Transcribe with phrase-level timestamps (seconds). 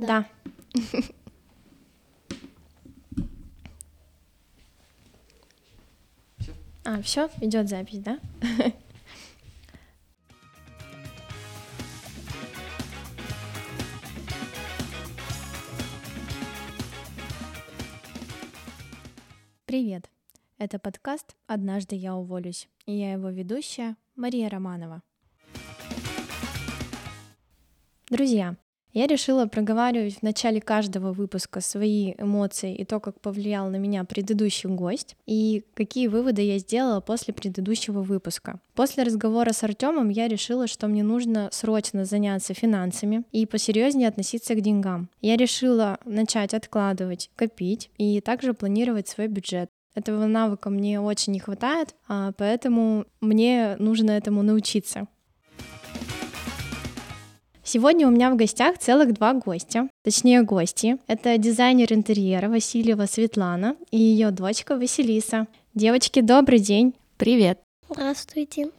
[0.00, 0.26] Да.
[6.84, 8.18] А, все, идет запись, да?
[19.66, 20.08] Привет!
[20.56, 25.02] Это подкаст «Однажды я уволюсь» и я его ведущая Мария Романова.
[28.08, 28.56] Друзья,
[28.92, 34.04] я решила проговаривать в начале каждого выпуска свои эмоции и то, как повлиял на меня
[34.04, 38.60] предыдущий гость, и какие выводы я сделала после предыдущего выпуска.
[38.74, 44.54] После разговора с Артемом я решила, что мне нужно срочно заняться финансами и посерьезнее относиться
[44.54, 45.08] к деньгам.
[45.20, 49.70] Я решила начать откладывать, копить и также планировать свой бюджет.
[49.94, 55.08] Этого навыка мне очень не хватает, а поэтому мне нужно этому научиться.
[57.70, 60.96] Сегодня у меня в гостях целых два гостя, точнее гости.
[61.06, 65.46] Это дизайнер интерьера Васильева Светлана и ее дочка Василиса.
[65.74, 66.94] Девочки, добрый день.
[67.18, 67.60] Привет.
[67.90, 68.70] Здравствуйте.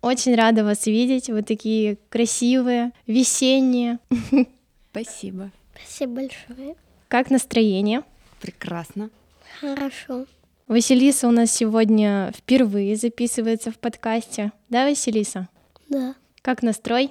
[0.00, 1.28] Очень рада вас видеть.
[1.28, 3.98] Вы такие красивые, весенние.
[4.92, 5.50] Спасибо.
[5.74, 6.76] Спасибо большое.
[7.08, 8.04] Как настроение?
[8.40, 9.10] Прекрасно.
[9.58, 10.26] Хорошо.
[10.68, 14.52] Василиса у нас сегодня впервые записывается в подкасте.
[14.68, 15.48] Да, Василиса?
[15.88, 16.14] Да.
[16.42, 17.10] Как настрой?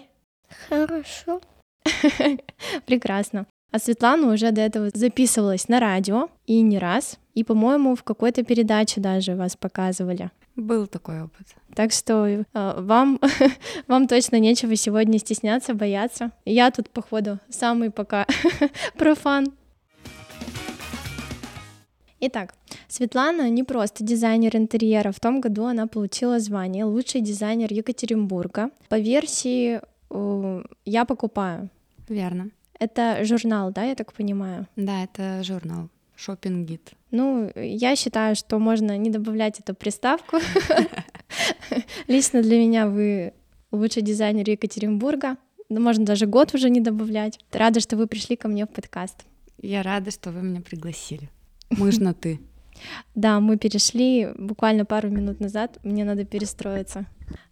[0.70, 1.42] Хорошо.
[2.86, 3.46] Прекрасно.
[3.72, 8.44] А Светлана уже до этого записывалась на радио, и не раз, и, по-моему, в какой-то
[8.44, 10.32] передаче даже вас показывали.
[10.56, 11.48] Был такой опыт.
[11.76, 13.20] Так что э, вам,
[13.88, 16.32] вам точно нечего сегодня стесняться, бояться.
[16.46, 18.26] Я тут, походу, самый пока
[18.98, 19.48] профан.
[22.22, 22.54] Итак,
[22.88, 25.12] Светлана не просто дизайнер интерьера.
[25.12, 29.82] В том году она получила звание лучший дизайнер Екатеринбурга по версии
[30.86, 31.70] я покупаю.
[32.08, 32.50] Верно.
[32.80, 34.68] Это журнал, да, я так понимаю?
[34.76, 35.90] Да, это журнал.
[36.16, 36.92] Шопинг гид.
[37.12, 40.38] Ну, я считаю, что можно не добавлять эту приставку.
[42.08, 43.34] Лично для меня вы
[43.72, 45.38] лучший дизайнер Екатеринбурга.
[45.70, 47.40] Можно даже год уже не добавлять.
[47.52, 49.26] Рада, что вы пришли ко мне в подкаст.
[49.62, 51.30] Я рада, что вы меня пригласили.
[51.70, 52.40] Мы же на ты.
[53.16, 55.80] Да, мы перешли буквально пару минут назад.
[55.84, 57.06] Мне надо перестроиться.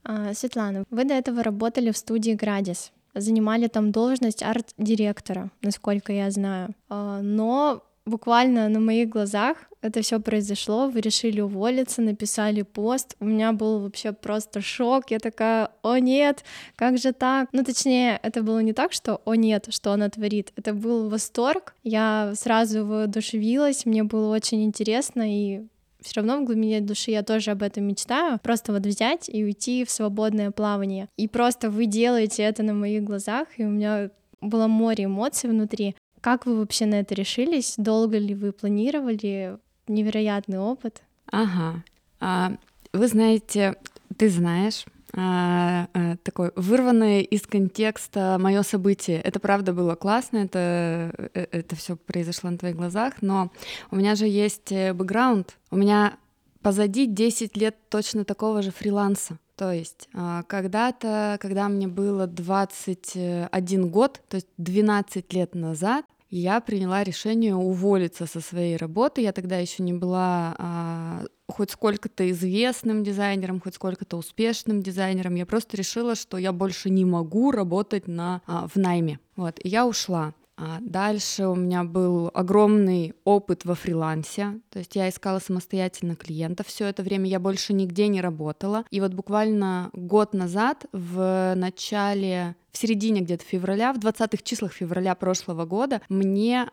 [0.04, 6.32] А, Светлана, вы до этого работали в студии Градис, занимали там должность арт-директора, насколько я
[6.32, 6.76] знаю.
[6.90, 13.26] А, но буквально на моих глазах это все произошло, вы решили уволиться, написали пост, у
[13.26, 16.44] меня был вообще просто шок, я такая, о нет,
[16.76, 17.50] как же так?
[17.52, 21.76] Ну, точнее, это было не так, что о нет, что она творит, это был восторг,
[21.84, 25.66] я сразу воодушевилась, мне было очень интересно, и
[26.02, 29.86] все равно в глубине души я тоже об этом мечтаю, просто вот взять и уйти
[29.86, 31.08] в свободное плавание.
[31.18, 34.10] И просто вы делаете это на моих глазах, и у меня
[34.42, 35.96] было море эмоций внутри.
[36.24, 37.74] Как вы вообще на это решились?
[37.76, 39.58] Долго ли вы планировали?
[39.90, 41.02] Невероятный опыт.
[41.30, 41.84] Ага.
[42.22, 42.54] А,
[42.94, 43.76] вы знаете,
[44.16, 49.20] ты знаешь, а, а, такое вырванное из контекста мое событие.
[49.20, 53.52] Это правда было классно, это, э, это все произошло на твоих глазах, но
[53.92, 56.16] у меня же есть э, бэкграунд, у меня
[56.62, 59.40] позади 10 лет точно такого же фриланса.
[59.58, 66.06] То есть а, когда-то, когда мне было 21 год, то есть 12 лет назад,
[66.40, 69.22] я приняла решение уволиться со своей работы.
[69.22, 75.36] Я тогда еще не была а, хоть сколько-то известным дизайнером, хоть сколько-то успешным дизайнером.
[75.36, 79.20] Я просто решила, что я больше не могу работать на, а, в найме.
[79.36, 80.34] Вот, и я ушла.
[80.56, 86.68] А дальше у меня был огромный опыт во фрилансе, то есть я искала самостоятельно клиентов.
[86.68, 88.86] Все это время я больше нигде не работала.
[88.92, 95.16] И вот буквально год назад, в начале в середине где-то февраля, в 20-х числах февраля
[95.16, 96.70] прошлого года, мне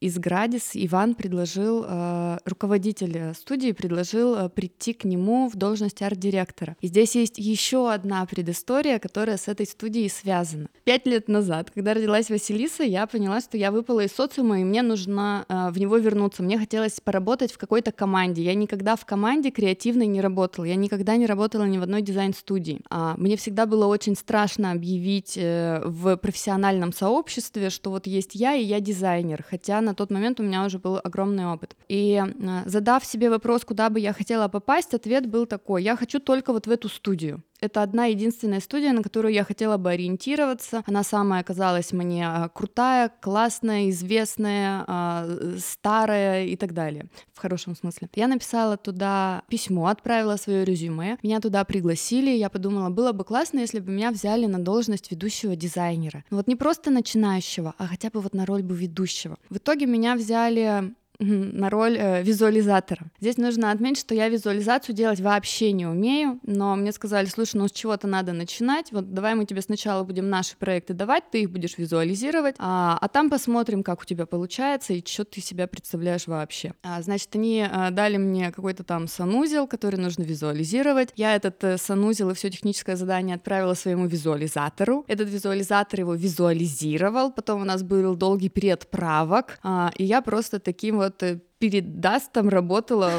[0.00, 6.76] из Градис Иван предложил, э, руководитель студии предложил э, прийти к нему в должность арт-директора.
[6.80, 10.68] И здесь есть еще одна предыстория, которая с этой студией связана.
[10.84, 14.82] Пять лет назад, когда родилась Василиса, я поняла, что я выпала из социума, и мне
[14.82, 16.42] нужно э, в него вернуться.
[16.44, 18.42] Мне хотелось поработать в какой-то команде.
[18.42, 22.82] Я никогда в команде креативной не работала, я никогда не работала ни в одной дизайн-студии.
[22.88, 28.54] А мне всегда было очень страшно объявить э, в профессиональном сообществе, что вот есть я
[28.54, 31.76] и я дизайнер, хотя на тот момент у меня уже был огромный опыт.
[31.88, 36.20] И э, задав себе вопрос, куда бы я хотела попасть, ответ был такой, я хочу
[36.20, 37.42] только вот в эту студию.
[37.60, 40.82] Это одна единственная студия, на которую я хотела бы ориентироваться.
[40.86, 45.28] Она самая оказалась мне а, крутая, классная, известная, а,
[45.58, 48.08] старая и так далее, в хорошем смысле.
[48.14, 53.60] Я написала туда письмо, отправила свое резюме, меня туда пригласили, я подумала, было бы классно,
[53.60, 56.24] если бы меня взяли на должность ведущего дизайнера.
[56.30, 59.36] Ну вот не просто начинающего, а хотя бы вот на роль бы ведущего.
[59.50, 63.10] В итоге меня взяли на роль э, визуализатора.
[63.20, 67.66] Здесь нужно отметить, что я визуализацию делать вообще не умею, но мне сказали, слушай, ну
[67.66, 71.50] с чего-то надо начинать, вот давай мы тебе сначала будем наши проекты давать, ты их
[71.50, 76.26] будешь визуализировать, а, а там посмотрим, как у тебя получается и что ты себя представляешь
[76.26, 76.74] вообще.
[76.82, 81.10] А, значит, они а, дали мне какой-то там санузел, который нужно визуализировать.
[81.16, 85.04] Я этот э, санузел и все техническое задание отправила своему визуализатору.
[85.08, 90.60] Этот визуализатор его визуализировал, потом у нас был долгий период правок, а, и я просто
[90.60, 93.10] таким вот вот э, передаст там работала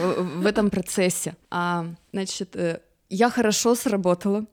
[0.41, 1.35] в этом процессе.
[1.49, 4.45] А, значит, э, я хорошо сработала.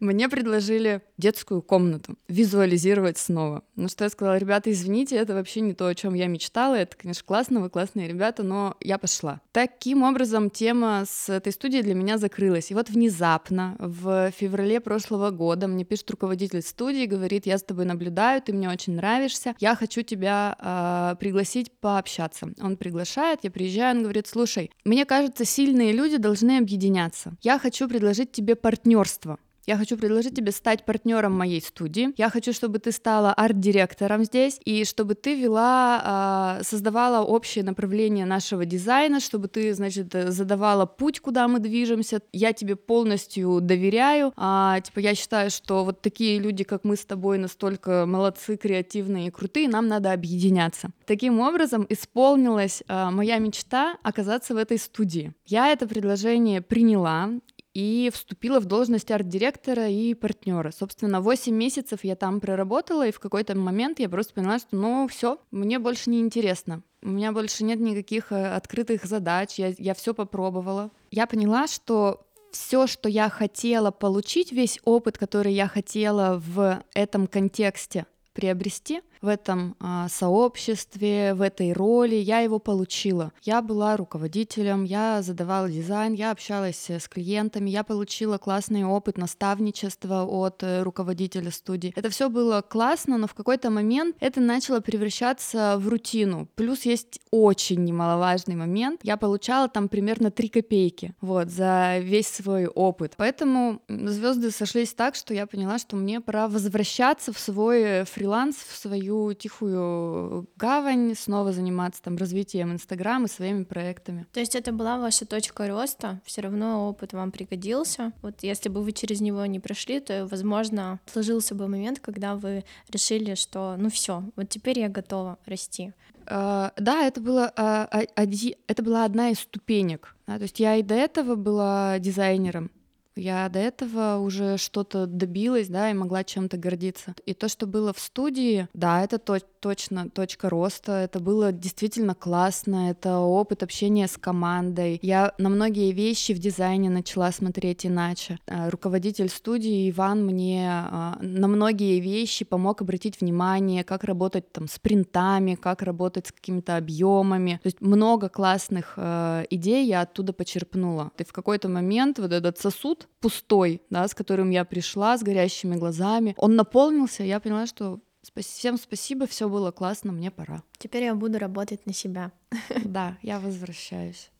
[0.00, 3.62] Мне предложили детскую комнату визуализировать снова.
[3.76, 6.74] Ну что я сказала, ребята, извините, это вообще не то, о чем я мечтала.
[6.74, 9.40] Это, конечно, классно, вы классные ребята, но я пошла.
[9.52, 12.70] Таким образом, тема с этой студией для меня закрылась.
[12.70, 17.84] И вот внезапно, в феврале прошлого года, мне пишет руководитель студии, говорит, я с тобой
[17.84, 22.52] наблюдаю, ты мне очень нравишься, я хочу тебя э, пригласить пообщаться.
[22.60, 27.34] Он приглашает, я приезжаю, он говорит, слушай, мне кажется, сильные люди должны объединяться.
[27.42, 29.38] Я хочу предложить тебе партнерство.
[29.70, 32.08] Я хочу предложить тебе стать партнером моей студии.
[32.16, 38.26] Я хочу, чтобы ты стала арт-директором здесь, и чтобы ты вела, э, создавала общее направление
[38.26, 42.20] нашего дизайна, чтобы ты, значит, задавала путь, куда мы движемся.
[42.32, 44.32] Я тебе полностью доверяю.
[44.36, 49.28] А, типа, я считаю, что вот такие люди, как мы с тобой, настолько молодцы, креативные
[49.28, 50.90] и крутые, нам надо объединяться.
[51.06, 55.32] Таким образом, исполнилась э, моя мечта оказаться в этой студии.
[55.46, 57.30] Я это предложение приняла,
[57.74, 60.70] и вступила в должность арт-директора и партнера.
[60.70, 65.06] Собственно, 8 месяцев я там проработала, и в какой-то момент я просто поняла, что ну
[65.08, 66.82] все, мне больше не интересно.
[67.02, 70.90] У меня больше нет никаких э, открытых задач, я, я все попробовала.
[71.10, 77.26] Я поняла, что все, что я хотела получить, весь опыт, который я хотела в этом
[77.26, 83.32] контексте приобрести, в этом а, сообществе, в этой роли, я его получила.
[83.42, 90.24] Я была руководителем, я задавала дизайн, я общалась с клиентами, я получила классный опыт наставничества
[90.24, 91.92] от э, руководителя студии.
[91.96, 96.48] Это все было классно, но в какой-то момент это начало превращаться в рутину.
[96.54, 99.00] Плюс есть очень немаловажный момент.
[99.02, 103.14] Я получала там примерно 3 копейки вот, за весь свой опыт.
[103.16, 108.76] Поэтому звезды сошлись так, что я поняла, что мне пора возвращаться в свой фриланс, в
[108.76, 114.26] свою свою тихую гавань, снова заниматься там развитием Инстаграма и своими проектами.
[114.32, 118.12] То есть это была ваша точка роста, все равно опыт вам пригодился.
[118.22, 122.64] Вот если бы вы через него не прошли, то, возможно, сложился бы момент, когда вы
[122.88, 125.92] решили, что ну все, вот теперь я готова расти.
[126.26, 128.56] Uh, да, это было uh, оди...
[128.68, 130.14] это была одна из ступенек.
[130.28, 130.36] Да?
[130.36, 132.70] То есть я и до этого была дизайнером,
[133.16, 137.14] я до этого уже что-то добилась, да, и могла чем-то гордиться.
[137.26, 140.92] И то, что было в студии, да, это то точно точка роста.
[140.92, 142.90] Это было действительно классно.
[142.90, 144.98] Это опыт общения с командой.
[145.02, 148.38] Я на многие вещи в дизайне начала смотреть иначе.
[148.46, 154.66] А, руководитель студии Иван мне а, на многие вещи помог обратить внимание, как работать там
[154.66, 157.60] с принтами, как работать с какими-то объемами.
[157.62, 161.12] То есть много классных э, идей я оттуда почерпнула.
[161.18, 165.76] И в какой-то момент вот этот сосуд пустой, да, с которым я пришла, с горящими
[165.76, 170.62] глазами, он наполнился, я поняла, что Всем спасибо, все было классно, мне пора.
[170.78, 172.32] Теперь я буду работать на себя.
[172.84, 174.30] Да, я возвращаюсь.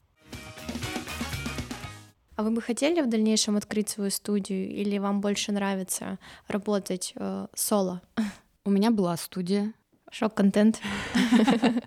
[2.37, 7.47] А вы бы хотели в дальнейшем открыть свою студию или вам больше нравится работать э,
[7.55, 8.01] соло?
[8.65, 9.75] У меня была студия.
[10.11, 10.81] Шок-контент.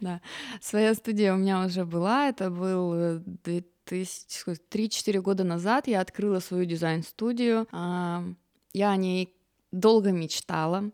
[0.00, 0.20] Да,
[0.60, 2.28] своя студия у меня уже была.
[2.28, 5.88] Это был 3-4 э, года назад.
[5.88, 7.66] Я открыла свою дизайн-студию.
[8.72, 9.34] Я о ней
[9.72, 10.90] долго мечтала.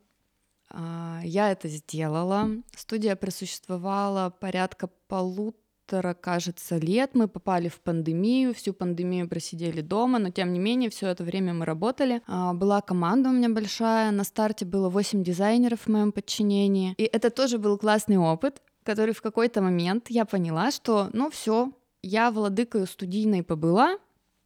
[0.71, 2.49] А, я это сделала.
[2.77, 7.11] Студия просуществовала порядка полутора, кажется, лет.
[7.15, 11.53] Мы попали в пандемию, всю пандемию просидели дома, но тем не менее все это время
[11.53, 12.23] мы работали.
[12.27, 16.95] А, была команда у меня большая, на старте было 8 дизайнеров в моем подчинении.
[16.97, 21.73] И это тоже был классный опыт, который в какой-то момент я поняла, что ну все,
[22.03, 23.99] я владыкою студийной побыла,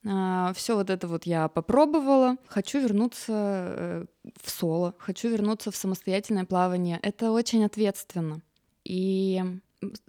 [0.04, 2.36] все вот это вот я попробовала.
[2.46, 4.04] Хочу вернуться э,
[4.42, 6.98] в соло, хочу вернуться в самостоятельное плавание.
[7.02, 8.42] Это очень ответственно.
[8.84, 9.42] И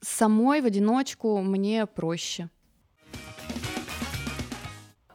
[0.01, 2.49] самой в одиночку мне проще.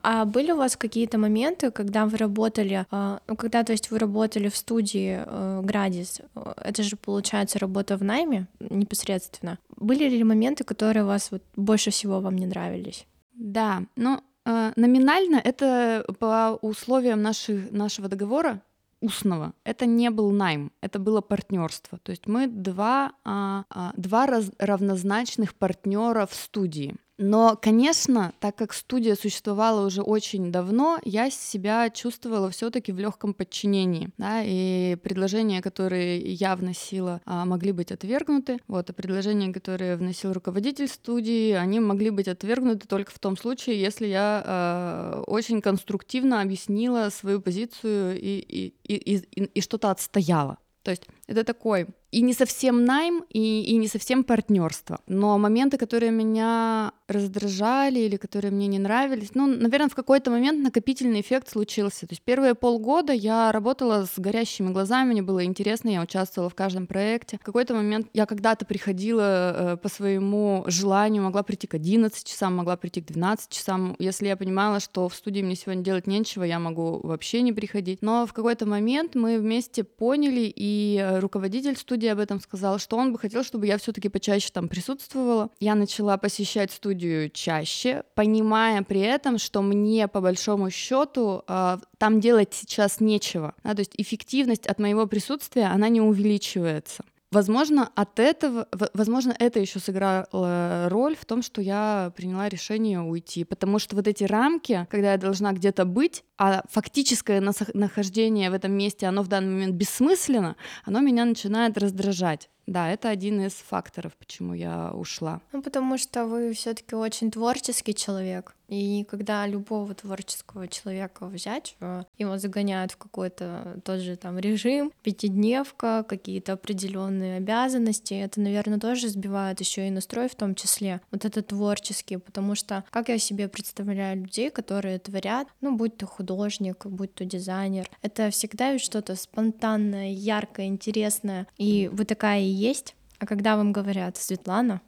[0.02, 3.98] А были у вас какие-то моменты, когда вы работали, а, ну, когда, то есть, вы
[3.98, 6.22] работали в студии э, Градис,
[6.56, 9.58] это же, получается, работа в найме непосредственно.
[9.76, 13.06] Были ли моменты, которые вас вот больше всего вам не нравились?
[13.34, 18.62] Да, ну, э, номинально это по условиям наших, нашего договора
[19.00, 19.54] устного.
[19.64, 21.98] Это не был найм, это было партнерство.
[22.02, 26.96] То есть мы два, а, а, два раз, равнозначных партнера в студии.
[27.22, 33.34] Но, конечно, так как студия существовала уже очень давно, я себя чувствовала все-таки в легком
[33.34, 38.58] подчинении, да, и предложения, которые я вносила, а, могли быть отвергнуты.
[38.68, 43.78] Вот, а предложения, которые вносил руководитель студии, они могли быть отвергнуты только в том случае,
[43.78, 50.56] если я э, очень конструктивно объяснила свою позицию и, и, и, и, и что-то отстояла.
[50.82, 55.00] То есть это такой и не совсем найм, и, и не совсем партнерство.
[55.06, 60.62] Но моменты, которые меня раздражали или которые мне не нравились, ну, наверное, в какой-то момент
[60.62, 62.06] накопительный эффект случился.
[62.06, 66.54] То есть первые полгода я работала с горящими глазами, мне было интересно, я участвовала в
[66.54, 67.38] каждом проекте.
[67.38, 72.56] В какой-то момент я когда-то приходила э, по своему желанию, могла прийти к 11 часам,
[72.56, 73.94] могла прийти к 12 часам.
[73.98, 78.02] Если я понимала, что в студии мне сегодня делать нечего, я могу вообще не приходить.
[78.02, 83.12] Но в какой-то момент мы вместе поняли, и руководитель студии об этом сказал, что он
[83.12, 85.50] бы хотел, чтобы я все-таки почаще там присутствовала.
[85.60, 92.20] Я начала посещать студию чаще, понимая при этом, что мне по большому счету э, там
[92.20, 93.54] делать сейчас нечего.
[93.62, 97.04] Да, то есть эффективность от моего присутствия, она не увеличивается.
[97.32, 103.44] Возможно, от этого, возможно, это еще сыграло роль в том, что я приняла решение уйти,
[103.44, 107.40] потому что вот эти рамки, когда я должна где-то быть, а фактическое
[107.72, 112.50] нахождение в этом месте, оно в данный момент бессмысленно, оно меня начинает раздражать.
[112.70, 115.40] Да, это один из факторов, почему я ушла.
[115.50, 118.54] Ну, потому что вы все-таки очень творческий человек.
[118.70, 124.92] И когда любого творческого человека взять, э, его загоняют в какой-то тот же там режим,
[125.02, 131.24] пятидневка, какие-то определенные обязанности, это, наверное, тоже сбивает еще и настрой в том числе, вот
[131.24, 136.86] это творческий, потому что как я себе представляю людей, которые творят, ну, будь то художник,
[136.86, 143.26] будь то дизайнер, это всегда ведь что-то спонтанное, яркое, интересное, и вы такая есть, а
[143.26, 144.80] когда вам говорят, Светлана,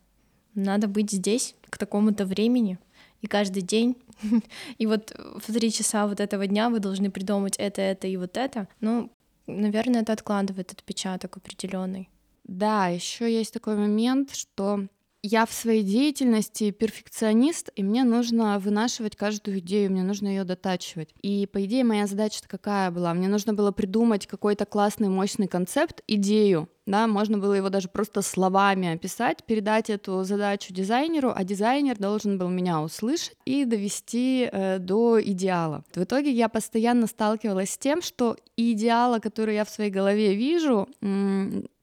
[0.54, 2.78] надо быть здесь к такому-то времени,
[3.20, 3.96] и каждый день,
[4.78, 8.36] и вот в три часа вот этого дня вы должны придумать это, это и вот
[8.36, 9.10] это, ну,
[9.46, 12.08] наверное, это откладывает отпечаток определенный.
[12.44, 14.86] Да, еще есть такой момент, что
[15.22, 21.14] я в своей деятельности перфекционист, и мне нужно вынашивать каждую идею, мне нужно ее дотачивать.
[21.22, 23.14] И по идее моя задача какая была?
[23.14, 28.22] Мне нужно было придумать какой-то классный, мощный концепт, идею, да, можно было его даже просто
[28.22, 34.78] словами описать, передать эту задачу дизайнеру, а дизайнер должен был меня услышать и довести э,
[34.78, 35.84] до идеала.
[35.94, 40.88] В итоге я постоянно сталкивалась с тем, что идеала, который я в своей голове вижу,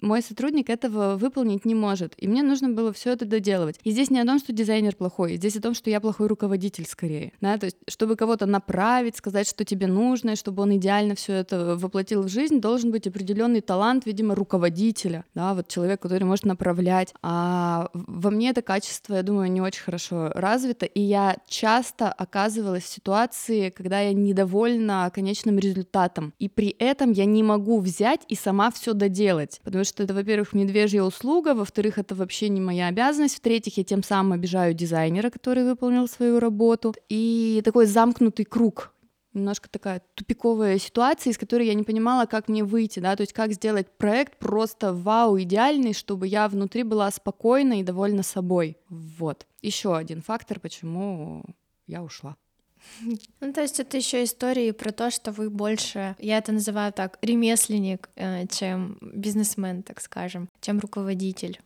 [0.02, 3.80] мой сотрудник этого выполнить не может, и мне нужно было все это доделывать.
[3.84, 6.86] И здесь не о том, что дизайнер плохой, здесь о том, что я плохой руководитель
[6.86, 11.16] скорее, да, то есть чтобы кого-то направить, сказать, что тебе нужно, и чтобы он идеально
[11.16, 16.24] все это воплотил в жизнь, должен быть определенный талант, видимо, руководителя, да, вот человек, который
[16.24, 17.14] может направлять.
[17.22, 22.84] А во мне это качество, я думаю, не очень хорошо развито, и я часто оказывалась
[22.84, 28.36] в ситуации, когда я недовольна конечным результатом, и при этом я не могу взять и
[28.36, 33.38] сама все доделать, потому что это, во-первых, медвежья услуга, во-вторых, это вообще не моя обязанность,
[33.38, 38.94] в-третьих, я тем самым обижаю дизайнера, который выполнил свою работу, и такой замкнутый круг
[39.34, 43.34] немножко такая тупиковая ситуация, из которой я не понимала, как мне выйти, да, то есть
[43.34, 48.78] как сделать проект просто вау, идеальный, чтобы я внутри была спокойна и довольна собой.
[48.90, 49.46] Вот.
[49.62, 51.44] Еще один фактор, почему
[51.88, 52.36] я ушла.
[53.42, 57.18] Ну, то есть это еще истории про то, что вы больше, я это называю так,
[57.22, 61.60] ремесленник, э, чем бизнесмен, так скажем, чем руководитель.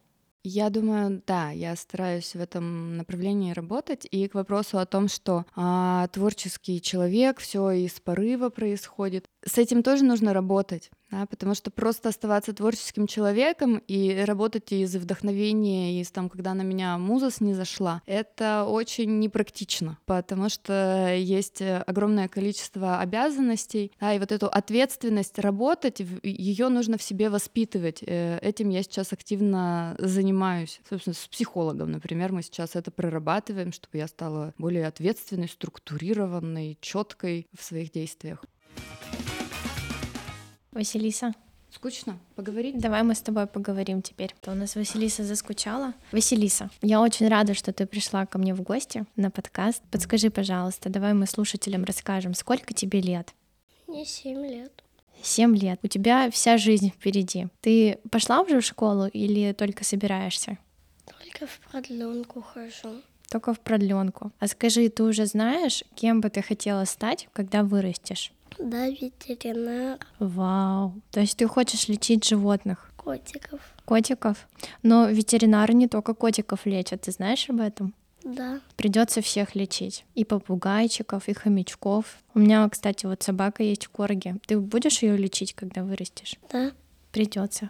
[0.46, 4.06] Я думаю, да, я стараюсь в этом направлении работать.
[4.12, 9.84] И к вопросу о том, что а, творческий человек, все из порыва происходит, с этим
[9.84, 16.10] тоже нужно работать да, потому что просто оставаться творческим человеком и работать из вдохновения, из
[16.12, 23.00] там, когда на меня муза не зашла, это очень непрактично, потому что есть огромное количество
[23.00, 28.04] обязанностей, да, и вот эту ответственность работать, ее нужно в себе воспитывать.
[28.06, 34.00] Э, этим я сейчас активно занимаюсь, собственно, с психологом, например, мы сейчас это прорабатываем, чтобы
[34.00, 38.44] я стала более ответственной, структурированной, четкой в своих действиях.
[40.72, 41.34] Василиса,
[41.74, 42.78] Скучно поговорить?
[42.78, 44.36] Давай мы с тобой поговорим теперь.
[44.42, 45.96] То у нас Василиса заскучала.
[46.12, 49.82] Василиса, я очень рада, что ты пришла ко мне в гости на подкаст.
[49.90, 53.34] Подскажи, пожалуйста, давай мы слушателям расскажем, сколько тебе лет?
[53.88, 54.84] Мне семь лет.
[55.24, 55.80] Семь лет.
[55.82, 57.48] У тебя вся жизнь впереди.
[57.62, 60.60] Ты пошла уже в школу или только собираешься?
[61.06, 63.02] Только в продленку хожу.
[63.32, 64.32] Только в продленку.
[64.38, 68.32] А скажи, ты уже знаешь, кем бы ты хотела стать, когда вырастешь?
[68.64, 70.94] Да, ветеринар, Вау.
[71.12, 73.60] То есть ты хочешь лечить животных, котиков.
[73.86, 74.48] котиков?
[74.84, 77.94] Но ветеринары не только котиков лечат, ты знаешь об этом?
[78.24, 80.06] Да, Придется всех лечить.
[80.16, 82.06] И попугайчиков, и хомячков.
[82.34, 84.36] У меня, кстати, вот собака есть корги.
[84.48, 86.38] Ты будешь ее лечить, когда вырастешь?
[86.52, 86.72] да.
[87.12, 87.70] Придется.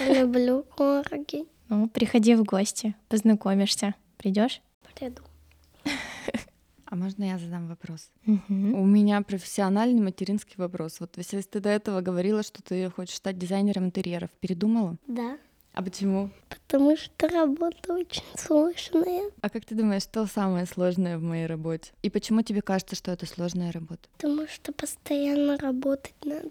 [0.00, 1.46] Я люблю корги.
[1.68, 3.94] Ну, приходи в гости, познакомишься.
[4.18, 4.60] Придешь?
[4.94, 5.22] Приду.
[6.94, 8.08] А можно я задам вопрос?
[8.24, 8.38] Угу.
[8.48, 11.00] У меня профессиональный материнский вопрос.
[11.00, 14.30] Вот, Василис, ты до этого говорила, что ты хочешь стать дизайнером интерьеров.
[14.38, 14.96] Передумала?
[15.08, 15.36] Да,
[15.72, 16.30] А почему?
[16.48, 19.28] потому что работа очень сложная.
[19.40, 21.90] А как ты думаешь, что самое сложное в моей работе?
[22.02, 24.08] И почему тебе кажется, что это сложная работа?
[24.12, 26.50] Потому что постоянно работать надо.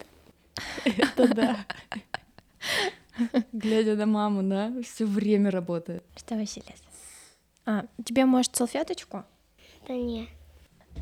[0.83, 1.65] Это да.
[3.53, 6.03] Глядя на маму, да, все время работает.
[6.17, 6.83] Что, Василис?
[7.65, 9.23] А, тебе, может, салфеточку?
[9.87, 10.29] Да не.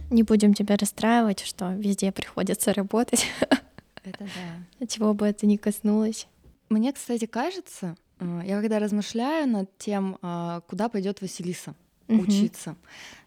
[0.09, 3.25] Не будем тебя расстраивать, что везде приходится работать,
[4.03, 4.27] Это
[4.79, 4.87] да.
[4.87, 6.27] чего бы это ни коснулось.
[6.69, 11.75] Мне, кстати, кажется, э, я когда размышляю над тем, а, куда пойдет Василиса
[12.07, 12.23] Мгм.
[12.23, 12.75] учиться,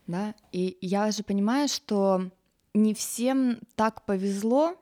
[0.06, 2.30] да, и я же понимаю, что
[2.75, 4.76] не всем так повезло а,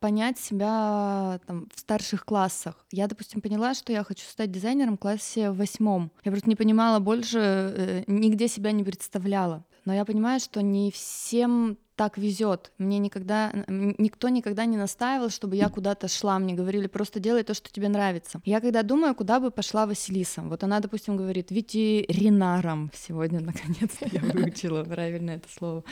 [0.00, 2.84] понять себя там, в старших классах.
[2.92, 6.10] Я, допустим, поняла, что я хочу стать дизайнером в классе восьмом.
[6.24, 9.64] Я просто не понимала больше, э, нигде себя не представляла.
[9.84, 12.72] Но я понимаю, что не всем так везет.
[12.78, 16.38] Мне никогда, никто никогда не настаивал, чтобы я куда-то шла.
[16.38, 18.40] Мне говорили, просто делай то, что тебе нравится.
[18.44, 22.90] Я когда думаю, куда бы пошла Василиса, вот она, допустим, говорит, ветеринаром.
[22.94, 25.82] Сегодня, наконец-то, я выучила правильно это слово.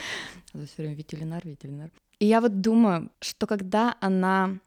[0.53, 1.91] А все время ветеринар, ветеринар.
[2.19, 4.57] И я вот думаю, что когда она,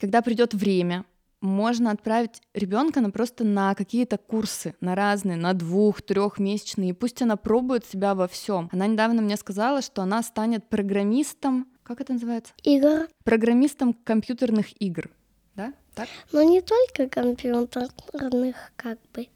[0.00, 1.04] когда придет время,
[1.40, 7.20] можно отправить ребенка на просто на какие-то курсы, на разные, на двух, трехмесячные, и пусть
[7.20, 8.68] она пробует себя во всем.
[8.72, 12.52] Она недавно мне сказала, что она станет программистом, как это называется?
[12.62, 15.10] Игр, Программистом компьютерных игр,
[15.56, 15.74] да?
[15.94, 16.08] Так?
[16.30, 19.28] но не только компьютерных, как бы.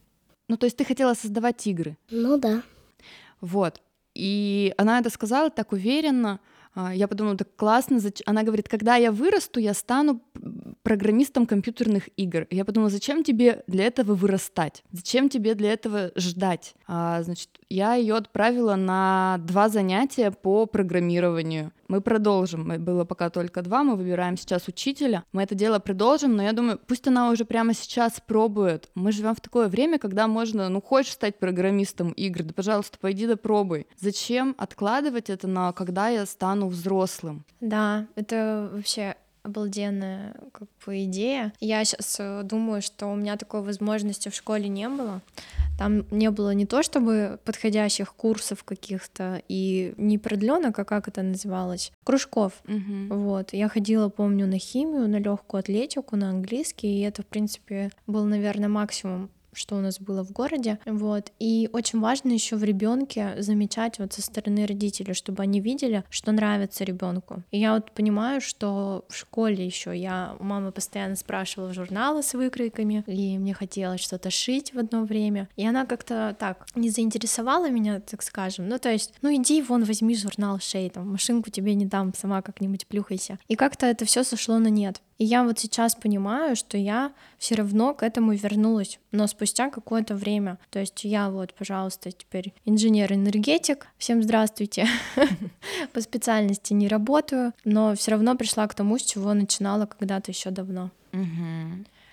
[0.48, 1.96] Ну, то есть ты хотела создавать игры.
[2.10, 2.62] Ну да.
[3.40, 3.80] Вот.
[4.14, 6.40] И она это сказала так уверенно.
[6.76, 7.98] А, Я подумала, так классно.
[8.26, 10.20] Она говорит, когда я вырасту, я стану
[10.82, 12.46] программистом компьютерных игр.
[12.50, 14.84] Я подумала, зачем тебе для этого вырастать?
[14.92, 16.74] Зачем тебе для этого ждать?
[16.86, 21.72] А, значит, я ее отправила на два занятия по программированию.
[21.88, 22.84] Мы продолжим.
[22.84, 23.84] Было пока только два.
[23.84, 25.24] Мы выбираем сейчас учителя.
[25.32, 28.90] Мы это дело продолжим, но я думаю, пусть она уже прямо сейчас пробует.
[28.94, 33.26] Мы живем в такое время, когда можно, ну, хочешь стать программистом игр, да, пожалуйста, пойди
[33.26, 33.86] да пробуй.
[33.98, 37.44] Зачем откладывать это на когда я стану взрослым?
[37.60, 39.16] Да, это вообще
[39.46, 41.52] обалденная как бы идея.
[41.60, 45.22] Я сейчас думаю, что у меня такой возможности в школе не было.
[45.78, 51.22] Там не было не то чтобы подходящих курсов каких-то и не продленок, а как это
[51.22, 52.52] называлось, кружков.
[52.66, 57.90] Вот, я ходила, помню, на химию, на легкую атлетику, на английский, и это, в принципе,
[58.06, 62.64] был, наверное, максимум что у нас было в городе, вот, и очень важно еще в
[62.64, 67.42] ребенке замечать вот со стороны родителей, чтобы они видели, что нравится ребенку.
[67.50, 72.34] И я вот понимаю, что в школе еще я у мамы постоянно спрашивала журналы с
[72.34, 77.70] выкройками, и мне хотелось что-то шить в одно время, и она как-то так не заинтересовала
[77.70, 81.74] меня, так скажем, ну то есть, ну иди вон возьми журнал шей, там машинку тебе
[81.74, 83.38] не дам, сама как-нибудь плюхайся.
[83.48, 85.00] И как-то это все сошло на нет.
[85.18, 90.14] И я вот сейчас понимаю, что я все равно к этому вернулась, но спустя какое-то
[90.14, 90.58] время.
[90.70, 93.86] То есть я вот, пожалуйста, теперь инженер-энергетик.
[93.98, 94.86] Всем здравствуйте.
[95.92, 100.50] По специальности не работаю, но все равно пришла к тому, с чего начинала когда-то еще
[100.50, 100.90] давно.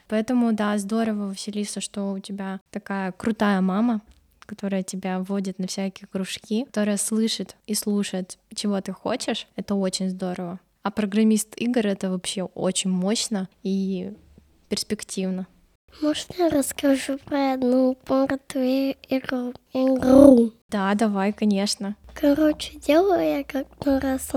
[0.07, 4.01] Поэтому, да, здорово, Василиса, что у тебя такая крутая мама,
[4.45, 9.47] которая тебя вводит на всякие кружки, которая слышит и слушает, чего ты хочешь.
[9.55, 10.59] Это очень здорово.
[10.83, 14.13] А программист игр— это вообще очень мощно и
[14.69, 15.47] перспективно.
[16.01, 19.53] Можно я расскажу про одну портовую игру?
[19.73, 20.51] игру?
[20.69, 21.95] Да, давай, конечно.
[22.13, 24.29] Короче, делаю я как-то раз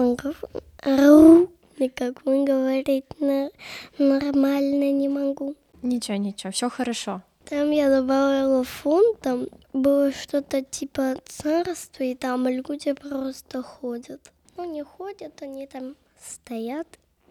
[0.85, 3.51] игру, никакой говорить на-
[3.99, 5.55] нормально не могу.
[5.83, 7.23] Ничего, ничего, все хорошо.
[7.49, 14.33] Там я добавила фон, там было что-то типа царства, и там люди просто ходят.
[14.57, 16.87] Ну, не ходят, они там стоят.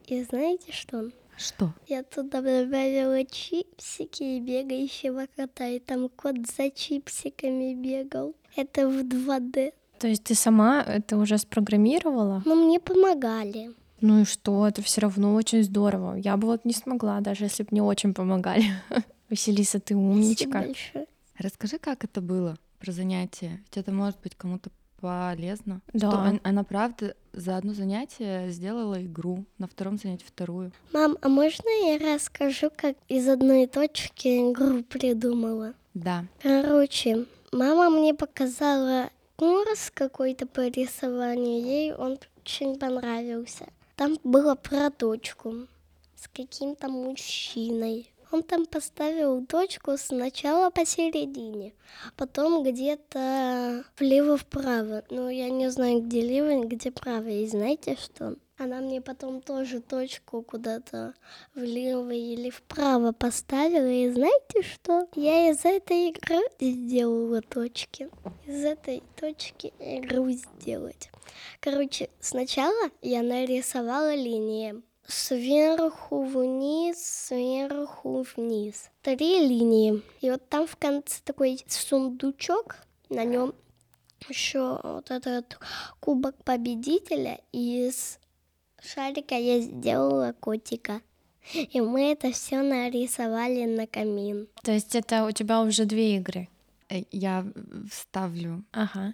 [0.07, 1.09] И знаете что?
[1.37, 1.73] Что?
[1.87, 8.35] Я туда добавила чипсики и бегающего кота, и там кот за чипсиками бегал.
[8.55, 9.73] Это в 2D.
[9.99, 12.41] То есть ты сама это уже спрограммировала?
[12.45, 13.73] Но мне помогали.
[14.01, 16.15] Ну и что, это все равно очень здорово.
[16.15, 18.65] Я бы вот не смогла, даже если бы мне очень помогали.
[19.29, 20.65] Василиса, ты умничка.
[21.37, 23.63] Расскажи, как это было про занятие.
[23.65, 25.81] Ведь это может быть кому-то полезно.
[25.93, 26.09] Да.
[26.09, 30.71] Что он- она, правда за одно занятие сделала игру, на втором занятии вторую.
[30.93, 35.73] Мам, а можно я расскажу, как из одной точки игру придумала?
[35.93, 36.25] Да.
[36.41, 43.67] Короче, мама мне показала курс какой-то по рисованию, ей он очень понравился.
[43.95, 45.67] Там было про точку
[46.15, 48.09] с каким-то мужчиной.
[48.31, 51.73] Он там поставил точку сначала посередине,
[52.15, 55.03] потом где-то влево-вправо.
[55.09, 57.27] Ну, я не знаю, где лево, где право.
[57.27, 58.35] И знаете что?
[58.57, 61.13] Она мне потом тоже точку куда-то
[61.55, 63.89] влево или вправо поставила.
[63.89, 65.09] И знаете что?
[65.13, 68.09] Я из этой игры сделала точки.
[68.47, 71.11] Из этой точки игру сделать.
[71.59, 74.81] Короче, сначала я нарисовала линии.
[75.07, 78.89] Сверху вниз, сверху вниз.
[79.01, 80.01] Три линии.
[80.21, 82.77] И вот там в конце такой сундучок,
[83.09, 83.53] на нем
[84.29, 85.59] еще вот этот
[85.99, 88.19] кубок победителя из
[88.81, 91.01] шарика я сделала котика.
[91.53, 94.47] И мы это все нарисовали на камин.
[94.63, 96.49] То есть это у тебя уже две игры.
[96.89, 97.45] Э, Я
[97.91, 99.13] вставлю Ага.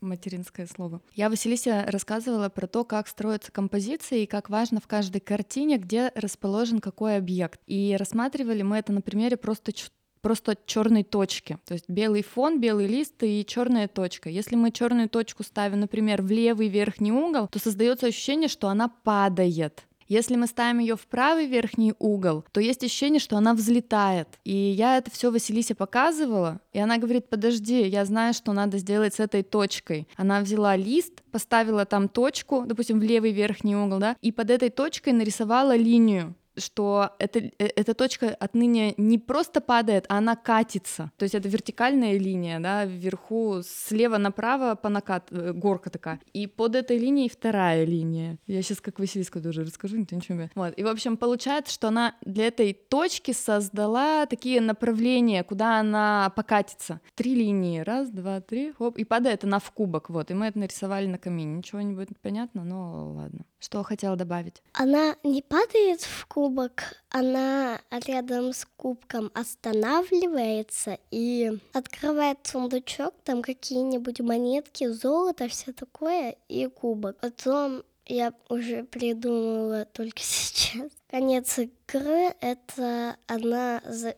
[0.00, 1.00] материнское слово.
[1.14, 6.10] Я Василисе рассказывала про то, как строятся композиции и как важно в каждой картине, где
[6.14, 7.60] расположен какой объект.
[7.66, 9.72] И рассматривали мы это на примере просто
[10.20, 11.58] просто черной точки.
[11.66, 14.30] То есть белый фон, белый лист и черная точка.
[14.30, 18.88] Если мы черную точку ставим, например, в левый верхний угол, то создается ощущение, что она
[18.88, 19.84] падает.
[20.08, 24.28] Если мы ставим ее в правый верхний угол, то есть ощущение, что она взлетает.
[24.44, 29.14] И я это все Василисе показывала, и она говорит, подожди, я знаю, что надо сделать
[29.14, 30.08] с этой точкой.
[30.16, 34.70] Она взяла лист, поставила там точку, допустим, в левый верхний угол, да, и под этой
[34.70, 41.10] точкой нарисовала линию что это, э, эта точка отныне не просто падает, а она катится.
[41.16, 46.20] То есть это вертикальная линия, да, вверху слева направо по накат, э, горка такая.
[46.32, 48.38] И под этой линией вторая линия.
[48.46, 50.74] Я сейчас как Василиска тоже расскажу, никто ничего не Вот.
[50.76, 57.00] И, в общем, получается, что она для этой точки создала такие направления, куда она покатится.
[57.14, 57.80] Три линии.
[57.80, 58.98] Раз, два, три, хоп.
[58.98, 60.10] И падает она в кубок.
[60.10, 60.30] Вот.
[60.30, 61.54] И мы это нарисовали на камине.
[61.56, 63.44] Ничего не будет понятно, но ладно.
[63.64, 64.62] Что хотела добавить?
[64.74, 74.20] Она не падает в кубок, она рядом с кубком останавливается и открывает сундучок, там какие-нибудь
[74.20, 77.16] монетки, золото, все такое, и кубок.
[77.20, 80.90] Потом я уже придумала только сейчас.
[81.10, 84.16] Конец игры— это она за-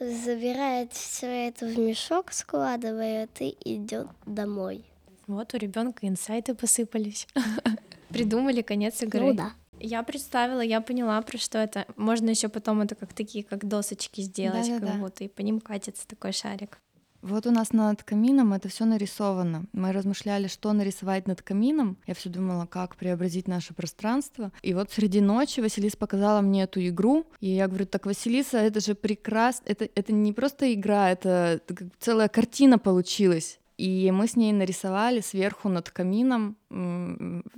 [0.00, 4.84] забирает все это в мешок, складывает и идет домой.
[5.28, 7.28] Вот у ребенка инсайты посыпались.
[8.10, 9.20] Придумали конец игры.
[9.20, 9.52] Ну да.
[9.78, 11.86] Я представила, я поняла, про что это.
[11.96, 14.92] Можно еще потом это как такие, как досочки сделать, Да-да-да.
[14.92, 16.78] как будто, и по ним катится такой шарик.
[17.22, 19.64] Вот у нас над камином это все нарисовано.
[19.72, 21.98] Мы размышляли, что нарисовать над камином.
[22.06, 24.52] Я все думала, как преобразить наше пространство.
[24.62, 27.26] И вот среди ночи Василиса показала мне эту игру.
[27.40, 29.64] И я говорю, так, Василиса, это же прекрасно.
[29.66, 31.60] Это, это не просто игра, это
[31.98, 33.58] целая картина получилась.
[33.80, 36.58] И мы с ней нарисовали сверху над камином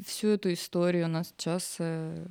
[0.06, 1.06] всю эту историю.
[1.06, 2.26] У нас сейчас э,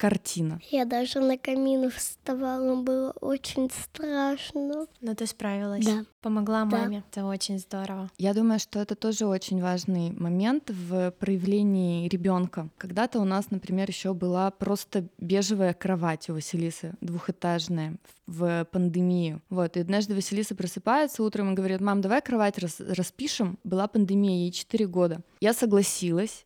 [0.00, 0.60] картина.
[0.70, 4.86] Я даже на камин вставала, было очень страшно.
[5.02, 5.84] Но ты справилась.
[5.84, 6.04] Да.
[6.22, 6.78] Помогла Да.
[6.78, 7.02] маме.
[7.10, 8.10] Это очень здорово.
[8.18, 12.68] Я думаю, что это тоже очень важный момент в проявлении ребенка.
[12.78, 19.42] Когда-то у нас, например, еще была просто бежевая кровать у Василисы, двухэтажная, в в пандемию.
[19.50, 23.58] Вот, и однажды Василиса просыпается утром и говорит, мам, давай кровать рас- распишем.
[23.64, 25.20] Была пандемия, ей 4 года.
[25.40, 26.44] Я согласилась,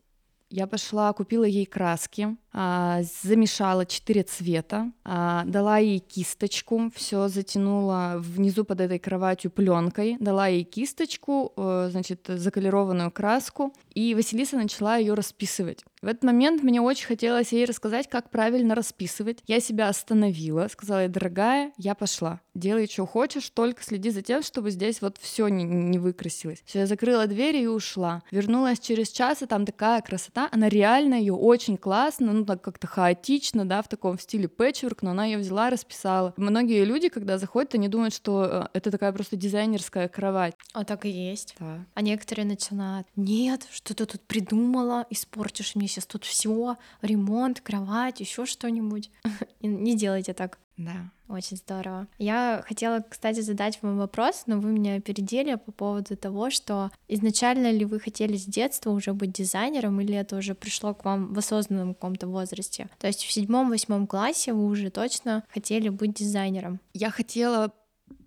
[0.54, 8.14] я пошла, купила ей краски, а, замешала четыре цвета, а, дала ей кисточку, все затянула
[8.18, 14.96] внизу под этой кроватью пленкой, дала ей кисточку, э, значит, заколерованную краску, и Василиса начала
[14.96, 15.84] ее расписывать.
[16.04, 19.38] В этот момент мне очень хотелось ей рассказать, как правильно расписывать.
[19.46, 22.42] Я себя остановила, сказала ей, дорогая, я пошла.
[22.52, 26.62] Делай, что хочешь, только следи за тем, чтобы здесь вот все не, не выкрасилось.
[26.66, 28.22] Все, я закрыла дверь и ушла.
[28.30, 30.50] Вернулась через час, и там такая красота.
[30.52, 35.12] Она реально ее очень классно, ну так как-то хаотично, да, в таком стиле пэтчворк, но
[35.12, 36.34] она ее взяла, расписала.
[36.36, 40.52] Многие люди, когда заходят, они думают, что э, это такая просто дизайнерская кровать.
[40.74, 41.54] А так и есть.
[41.58, 41.86] Да.
[41.94, 48.20] А некоторые начинают, нет, что ты тут придумала, испортишь мне сейчас тут все, ремонт, кровать,
[48.20, 49.10] еще что-нибудь.
[49.60, 50.58] Не делайте так.
[50.76, 51.10] Да.
[51.28, 52.08] Очень здорово.
[52.18, 57.70] Я хотела, кстати, задать вам вопрос, но вы меня опередили по поводу того, что изначально
[57.70, 61.38] ли вы хотели с детства уже быть дизайнером, или это уже пришло к вам в
[61.38, 62.88] осознанном каком-то возрасте?
[62.98, 66.80] То есть в седьмом-восьмом классе вы уже точно хотели быть дизайнером?
[66.92, 67.72] Я хотела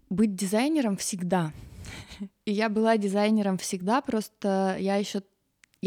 [0.09, 1.51] быть дизайнером всегда.
[2.45, 5.21] И я была дизайнером всегда, просто я еще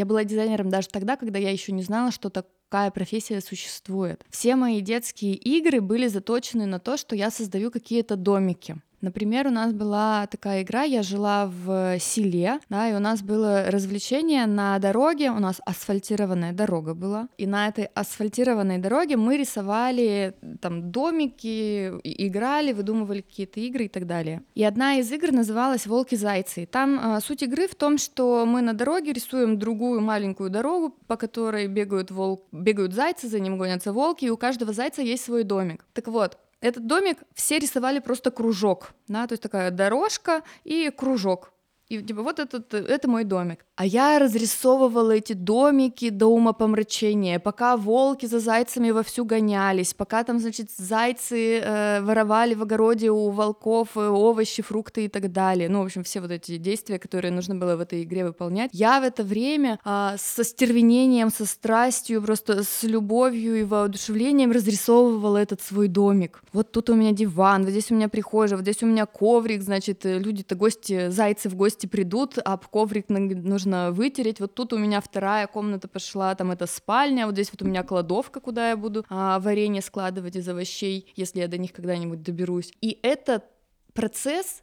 [0.01, 4.25] я была дизайнером даже тогда, когда я еще не знала, что так какая профессия существует.
[4.31, 8.77] Все мои детские игры были заточены на то, что я создаю какие-то домики.
[9.01, 13.71] Например, у нас была такая игра, я жила в селе, да, и у нас было
[13.71, 20.35] развлечение на дороге, у нас асфальтированная дорога была, и на этой асфальтированной дороге мы рисовали
[20.61, 24.43] там домики, играли, выдумывали какие-то игры и так далее.
[24.55, 26.67] И одна из игр называлась «Волки-зайцы».
[26.67, 31.17] Там а, суть игры в том, что мы на дороге рисуем другую маленькую дорогу, по
[31.17, 32.45] которой бегают, волк...
[32.53, 35.85] бегают зайцы, за ним гонятся волки, и у каждого зайца есть свой домик.
[35.95, 41.53] Так вот, этот домик все рисовали просто кружок, да, то есть такая дорожка и кружок.
[41.91, 43.67] И типа вот этот, это мой домик.
[43.75, 50.39] А я разрисовывала эти домики до умопомрачения, пока волки за зайцами вовсю гонялись, пока там,
[50.39, 55.69] значит, зайцы э, воровали в огороде у волков э, овощи, фрукты и так далее.
[55.69, 58.71] Ну, в общем, все вот эти действия, которые нужно было в этой игре выполнять.
[58.73, 65.39] Я в это время э, со стервенением, со страстью, просто с любовью и воодушевлением разрисовывала
[65.39, 66.41] этот свой домик.
[66.53, 69.63] Вот тут у меня диван, вот здесь у меня прихожая, вот здесь у меня коврик,
[69.63, 74.41] значит, э, люди-то гости, зайцы в гости придут, а коврик нужно вытереть.
[74.41, 77.83] Вот тут у меня вторая комната пошла, там это спальня, вот здесь вот у меня
[77.83, 82.73] кладовка, куда я буду а, варенье складывать из овощей, если я до них когда-нибудь доберусь.
[82.81, 83.45] И этот
[83.93, 84.63] процесс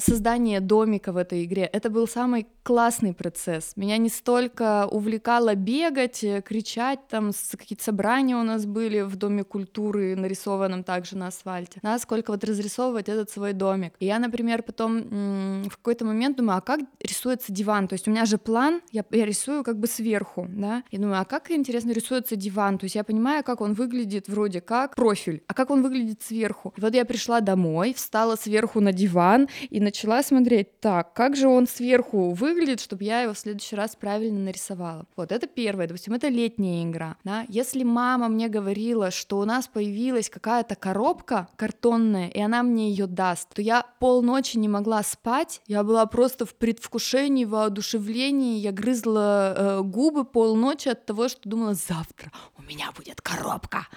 [0.00, 1.64] создание домика в этой игре.
[1.64, 3.72] Это был самый классный процесс.
[3.76, 9.44] Меня не столько увлекало бегать, э, кричать, там какие-то собрания у нас были в Доме
[9.44, 13.92] культуры, нарисованном также на асфальте, да, сколько вот разрисовывать этот свой домик.
[14.00, 17.86] И я, например, потом в какой-то момент думаю, а как рисуется диван?
[17.86, 21.20] То есть у меня же план, я, я рисую как бы сверху, да, и думаю,
[21.20, 22.78] а как, интересно, рисуется диван?
[22.78, 26.74] То есть я понимаю, как он выглядит вроде как профиль, а как он выглядит сверху?
[26.76, 31.48] И вот я пришла домой, встала сверху на диван, и начала смотреть, так, как же
[31.48, 35.06] он сверху выглядит, чтобы я его в следующий раз правильно нарисовала.
[35.16, 37.16] Вот это первое, допустим, это летняя игра.
[37.24, 37.44] Да?
[37.48, 43.06] Если мама мне говорила, что у нас появилась какая-то коробка картонная, и она мне ее
[43.06, 49.54] даст, то я полночи не могла спать, я была просто в предвкушении, воодушевлении, я грызла
[49.56, 53.88] э, губы полночи от того, что думала, завтра у меня будет коробка,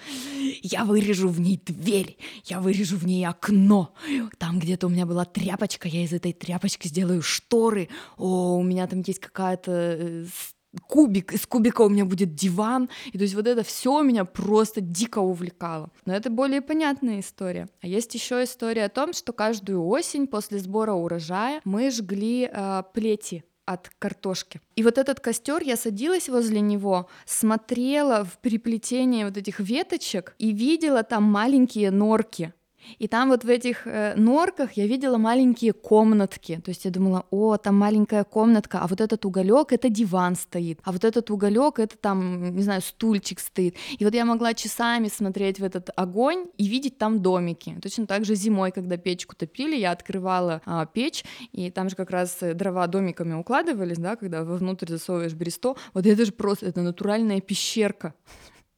[0.62, 3.92] я вырежу в ней дверь, я вырежу в ней окно,
[4.38, 8.62] там где-то у меня была тряпка, тряпочка, я из этой тряпочки сделаю шторы, о, у
[8.62, 10.24] меня там есть какая-то э,
[10.88, 14.80] кубик, из кубика у меня будет диван, и то есть вот это все меня просто
[14.80, 15.90] дико увлекало.
[16.06, 17.68] Но это более понятная история.
[17.82, 22.82] А есть еще история о том, что каждую осень после сбора урожая мы жгли э,
[22.94, 24.60] плети от картошки.
[24.74, 30.52] И вот этот костер, я садилась возле него, смотрела в переплетение вот этих веточек и
[30.52, 32.52] видела там маленькие норки.
[32.98, 36.60] И там вот в этих э, норках я видела маленькие комнатки.
[36.64, 40.80] То есть я думала, о, там маленькая комнатка, а вот этот уголек это диван стоит,
[40.84, 43.76] а вот этот уголек это там, не знаю, стульчик стоит.
[43.98, 47.78] И вот я могла часами смотреть в этот огонь и видеть там домики.
[47.82, 52.10] Точно так же зимой, когда печку топили, я открывала а, печь, и там же как
[52.10, 55.76] раз дрова домиками укладывались, да, когда вовнутрь засовываешь бресто.
[55.94, 58.14] Вот это же просто, это натуральная пещерка.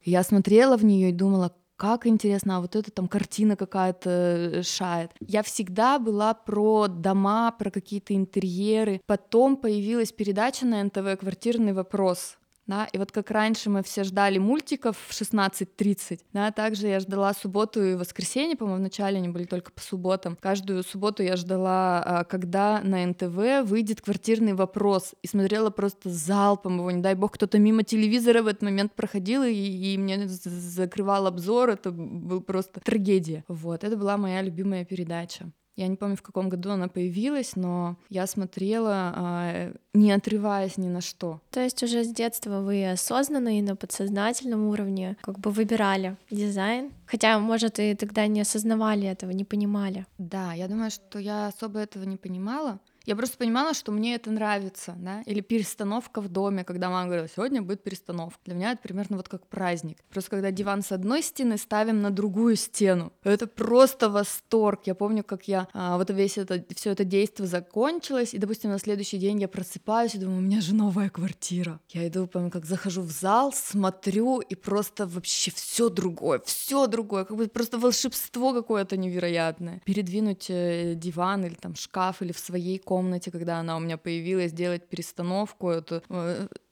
[0.03, 4.63] Я смотрела в нее и думала, как интересно, а вот это там картина какая-то э,
[4.63, 5.11] шает.
[5.19, 9.01] Я всегда была про дома, про какие-то интерьеры.
[9.05, 14.37] Потом появилась передача на НТВ «Квартирный вопрос», да, и вот как раньше мы все ждали
[14.37, 19.71] мультиков в 16.30, да, также я ждала субботу и воскресенье, по-моему, вначале они были только
[19.71, 20.37] по субботам.
[20.39, 26.77] Каждую субботу я ждала, а, когда на НТВ выйдет квартирный вопрос, и смотрела просто залпом
[26.77, 31.27] его, не дай бог, кто-то мимо телевизора в этот момент проходил, и, и мне закрывал
[31.27, 33.43] обзор, это был просто трагедия.
[33.47, 35.51] Вот, это была моя любимая передача.
[35.75, 40.87] Я не помню, в каком году она появилась, но я смотрела, а, не отрываясь ни
[40.87, 41.41] на что.
[41.49, 46.91] То есть уже с детства вы осознанно и на подсознательном уровне как бы выбирали дизайн,
[47.07, 50.05] хотя, может, и тогда не осознавали этого, не понимали.
[50.19, 52.79] Да, я думаю, что я особо этого не понимала.
[53.05, 57.27] Я просто понимала, что мне это нравится, да, или перестановка в доме, когда мама говорила,
[57.27, 58.39] сегодня будет перестановка.
[58.45, 59.97] Для меня это примерно вот как праздник.
[60.09, 64.81] Просто когда диван с одной стены ставим на другую стену, это просто восторг.
[64.85, 68.79] Я помню, как я а, вот весь это все это действие закончилось, и, допустим, на
[68.79, 71.79] следующий день я просыпаюсь и думаю, у меня же новая квартира.
[71.89, 77.25] Я иду, помню, как захожу в зал, смотрю, и просто вообще все другое, все другое,
[77.25, 79.81] как бы просто волшебство какое-то невероятное.
[79.85, 82.92] Передвинуть э, диван или там шкаф или в своей комнате,
[83.31, 86.01] когда она у меня появилась, сделать перестановку, это,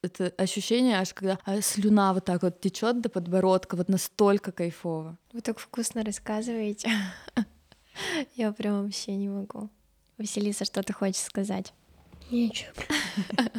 [0.01, 5.17] это ощущение аж когда а, слюна вот так вот течет до подбородка, вот настолько кайфово.
[5.33, 6.89] Вы так вкусно рассказываете.
[8.35, 9.69] Я прям вообще не могу.
[10.17, 11.73] Василиса, что ты хочешь сказать?
[12.31, 12.71] Ничего.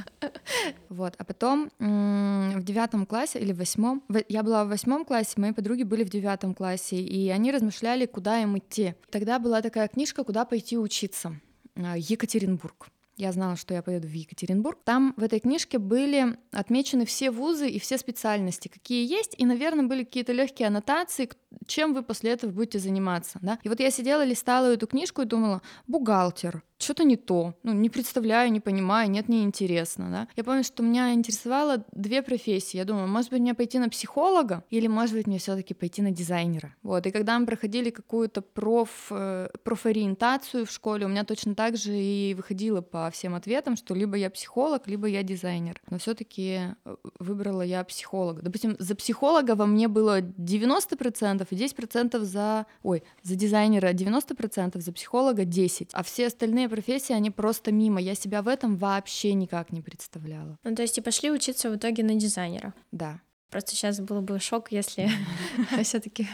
[0.88, 5.53] Вот, а потом в девятом классе или в восьмом, я была в восьмом классе, мои
[5.53, 8.94] подруги были в девятом классе, и они размышляли, куда им идти.
[9.11, 11.40] Тогда была такая книжка «Куда пойти учиться?»
[11.76, 14.78] Екатеринбург я знала, что я поеду в Екатеринбург.
[14.85, 19.87] Там в этой книжке были отмечены все вузы и все специальности, какие есть, и, наверное,
[19.87, 21.28] были какие-то легкие аннотации,
[21.66, 23.38] чем вы после этого будете заниматься.
[23.42, 23.58] Да?
[23.62, 27.88] И вот я сидела, листала эту книжку и думала, бухгалтер, что-то не то, ну, не
[27.88, 30.28] представляю, не понимаю, нет, не интересно, да.
[30.36, 32.76] Я помню, что меня интересовало две профессии.
[32.76, 36.02] Я думала, может быть, мне пойти на психолога или, может быть, мне все таки пойти
[36.02, 36.74] на дизайнера.
[36.82, 41.76] Вот, и когда мы проходили какую-то проф, э, профориентацию в школе, у меня точно так
[41.76, 45.80] же и выходило по всем ответам, что либо я психолог, либо я дизайнер.
[45.90, 48.42] Но все таки э, выбрала я психолога.
[48.42, 52.66] Допустим, за психолога во мне было 90% и 10% за...
[52.82, 58.00] Ой, за дизайнера 90%, за психолога 10%, а все остальные профессии, они просто мимо.
[58.00, 60.58] Я себя в этом вообще никак не представляла.
[60.64, 62.72] Ну, то есть и пошли учиться в итоге на дизайнера?
[62.92, 63.20] Да.
[63.50, 65.11] Просто сейчас был бы шок, если
[65.82, 66.26] все таки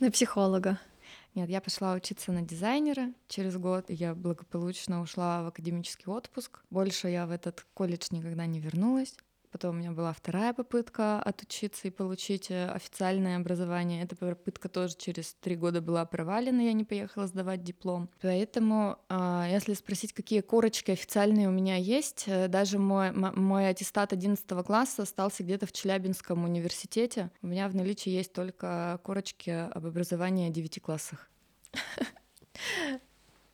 [0.00, 0.80] на психолога.
[1.36, 3.84] Нет, я пошла учиться на дизайнера через год.
[3.88, 6.60] Я благополучно ушла в академический отпуск.
[6.70, 9.14] Больше я в этот колледж никогда не вернулась.
[9.52, 14.02] Потом у меня была вторая попытка отучиться и получить э, официальное образование.
[14.02, 18.10] Эта попытка тоже через три года была провалена, я не поехала сдавать диплом.
[18.20, 24.12] Поэтому, а, если спросить, какие корочки официальные у меня есть, э, даже мой, мой аттестат
[24.12, 27.30] 11 класса остался где-то в Челябинском университете.
[27.42, 31.30] У меня в наличии есть только корочки об образовании о девяти классах.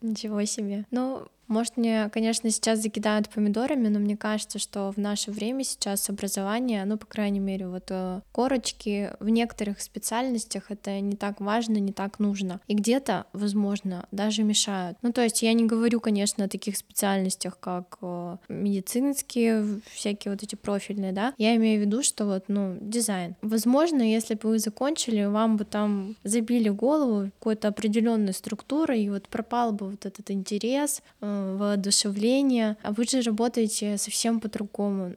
[0.01, 0.85] Ничего себе.
[0.91, 6.09] Ну, может, мне, конечно, сейчас закидают помидорами, но мне кажется, что в наше время сейчас
[6.09, 11.77] образование, ну, по крайней мере, вот э, корочки в некоторых специальностях это не так важно,
[11.79, 12.61] не так нужно.
[12.69, 14.97] И где-то, возможно, даже мешают.
[15.03, 20.43] Ну, то есть я не говорю, конечно, о таких специальностях, как э, медицинские, всякие вот
[20.43, 21.35] эти профильные, да.
[21.37, 23.37] Я имею в виду, что вот, ну, дизайн.
[23.43, 29.29] Возможно, если бы вы закончили, вам бы там забили голову какой-то определенной структурой, и вот
[29.29, 35.15] пропал бы вот этот интерес, э, воодушевление, а вы же работаете совсем по-другому.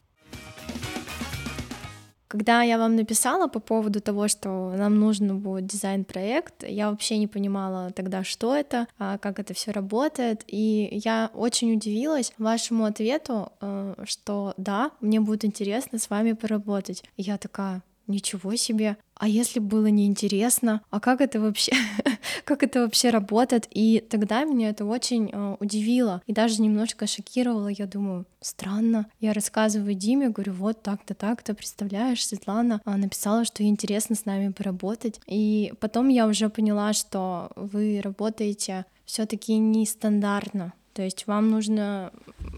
[2.28, 7.28] Когда я вам написала по поводу того, что нам нужен будет дизайн-проект, я вообще не
[7.28, 13.52] понимала тогда, что это, а как это все работает, и я очень удивилась вашему ответу,
[13.60, 17.04] э, что да, мне будет интересно с вами поработать.
[17.16, 18.96] И я такая, Ничего себе.
[19.14, 20.82] А если было неинтересно?
[20.90, 21.72] А как это вообще,
[22.44, 23.66] как это вообще работает?
[23.70, 27.68] И тогда меня это очень э, удивило и даже немножко шокировало.
[27.68, 29.06] Я думаю, странно.
[29.20, 34.24] Я рассказываю Диме, говорю, вот так-то, так-то, представляешь, Светлана а, написала, что ей интересно с
[34.24, 35.20] нами поработать.
[35.26, 40.74] И потом я уже поняла, что вы работаете все-таки нестандартно.
[40.96, 42.10] То есть вам нужно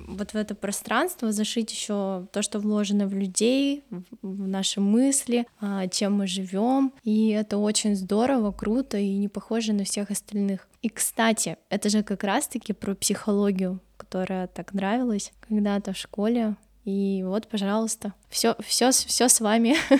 [0.06, 3.82] вот в это пространство зашить еще то, что вложено в людей,
[4.22, 6.92] в наши мысли, а, чем мы живем.
[7.02, 10.68] И это очень здорово, круто и не похоже на всех остальных.
[10.82, 16.54] И, кстати, это же как раз-таки про психологию, которая так нравилась когда-то в школе.
[16.84, 19.74] И вот, пожалуйста, все, все, все с вами.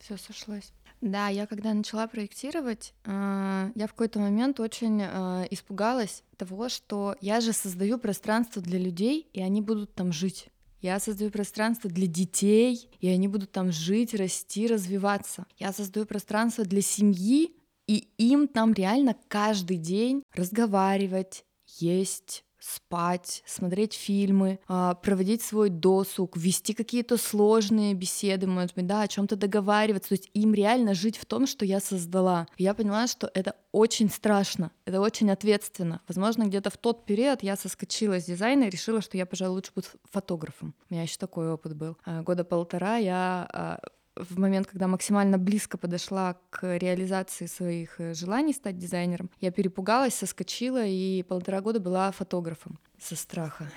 [0.00, 0.72] Все сошлось.
[1.00, 7.14] Да, я когда начала проектировать, э, я в какой-то момент очень э, испугалась того, что
[7.20, 10.48] я же создаю пространство для людей, и они будут там жить.
[10.80, 15.46] Я создаю пространство для детей, и они будут там жить, расти, развиваться.
[15.56, 17.52] Я создаю пространство для семьи,
[17.86, 21.44] и им там реально каждый день разговаривать,
[21.78, 29.02] есть, спать, смотреть фильмы, а, проводить свой досуг, вести какие-то сложные беседы, может быть, да,
[29.02, 30.10] о чем-то договариваться.
[30.10, 32.46] То есть им реально жить в том, что я создала.
[32.58, 36.00] я поняла, что это очень страшно, это очень ответственно.
[36.08, 39.72] Возможно, где-то в тот период я соскочила с дизайна и решила, что я, пожалуй, лучше
[39.74, 40.74] буду фотографом.
[40.90, 41.96] У меня еще такой опыт был.
[42.04, 43.78] А, года полтора я а,
[44.18, 50.14] в момент, когда максимально близко подошла к реализации своих э, желаний стать дизайнером, я перепугалась,
[50.14, 53.70] соскочила и полтора года была фотографом со страха.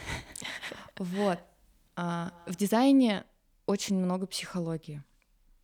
[0.97, 1.39] Вот.
[1.95, 3.23] А в дизайне
[3.65, 5.03] очень много психологии.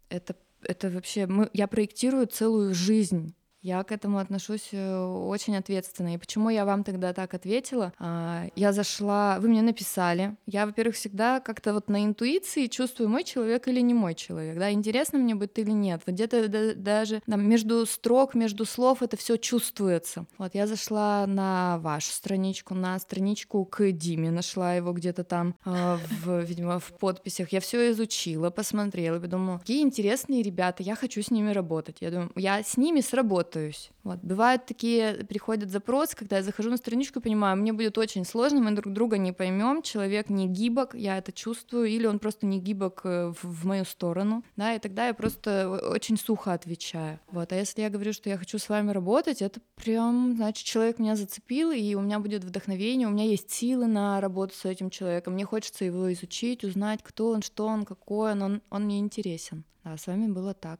[0.09, 1.27] Это, это вообще...
[1.27, 6.13] Мы, я проектирую целую жизнь Я к этому отношусь э, очень ответственно.
[6.13, 7.91] И почему я вам тогда так ответила?
[7.97, 10.37] А, я зашла, вы мне написали.
[10.45, 14.57] Я, во-первых, всегда как-то вот на интуиции чувствую, мой человек или не мой человек.
[14.59, 16.01] Да, интересно мне будет или нет.
[16.05, 20.27] Вот где-то даже там, между строк, между слов это все чувствуется.
[20.37, 25.99] Вот я зашла на вашу страничку, на страничку к Диме, нашла его где-то там, а,
[26.23, 27.51] в, видимо, в подписях.
[27.51, 31.97] Я все изучила, посмотрела, подумала, какие интересные ребята, я хочу с ними работать.
[32.01, 33.91] Я думаю, я с ними сработаю путаюсь.
[34.03, 34.19] Вот.
[34.21, 38.71] Бывают такие, приходят запросы, когда я захожу на страничку понимаю, мне будет очень сложно, мы
[38.71, 43.01] друг друга не поймем, человек не гибок, я это чувствую, или он просто не гибок
[43.03, 47.19] э, в, в мою сторону, да, и тогда я просто очень сухо отвечаю.
[47.31, 47.51] Вот.
[47.51, 51.15] А если я говорю, что я хочу с вами работать, это прям, значит, человек меня
[51.15, 55.33] зацепил, и у меня будет вдохновение, у меня есть силы на работу с этим человеком,
[55.33, 59.63] мне хочется его изучить, узнать, кто он, что он, какой он, он, он мне интересен.
[59.83, 60.79] Да, с вами было так.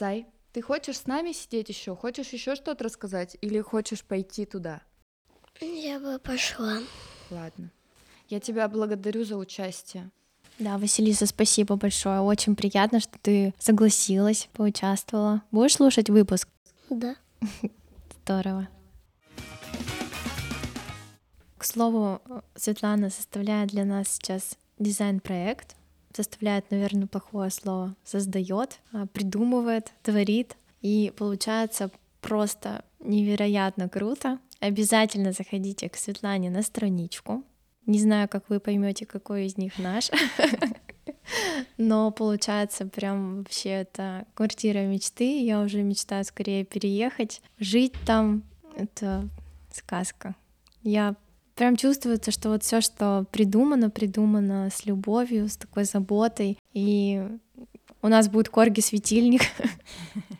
[0.00, 1.94] Сай, ты хочешь с нами сидеть еще?
[1.94, 3.36] Хочешь еще что-то рассказать?
[3.42, 4.80] Или хочешь пойти туда?
[5.60, 6.78] Я бы пошла.
[7.28, 7.70] Ладно.
[8.30, 10.10] Я тебя благодарю за участие.
[10.58, 12.20] Да, Василиса, спасибо большое.
[12.20, 15.42] Очень приятно, что ты согласилась, поучаствовала.
[15.50, 16.48] Будешь слушать выпуск?
[16.88, 17.14] Да.
[18.24, 18.70] Здорово.
[21.58, 22.22] К слову,
[22.54, 25.76] Светлана составляет для нас сейчас дизайн-проект
[26.12, 31.90] составляет, наверное, плохое слово, создает, а, придумывает, творит, и получается
[32.20, 34.38] просто невероятно круто.
[34.60, 37.42] Обязательно заходите к Светлане на страничку.
[37.86, 40.10] Не знаю, как вы поймете, какой из них наш.
[41.76, 45.42] Но получается прям вообще это квартира мечты.
[45.42, 47.40] Я уже мечтаю скорее переехать.
[47.58, 48.42] Жить там—
[48.76, 49.28] это
[49.72, 50.34] сказка.
[50.82, 51.16] Я
[51.60, 56.56] прям чувствуется, что вот все, что придумано, придумано с любовью, с такой заботой.
[56.72, 57.22] И
[58.00, 59.42] у нас будет корги-светильник.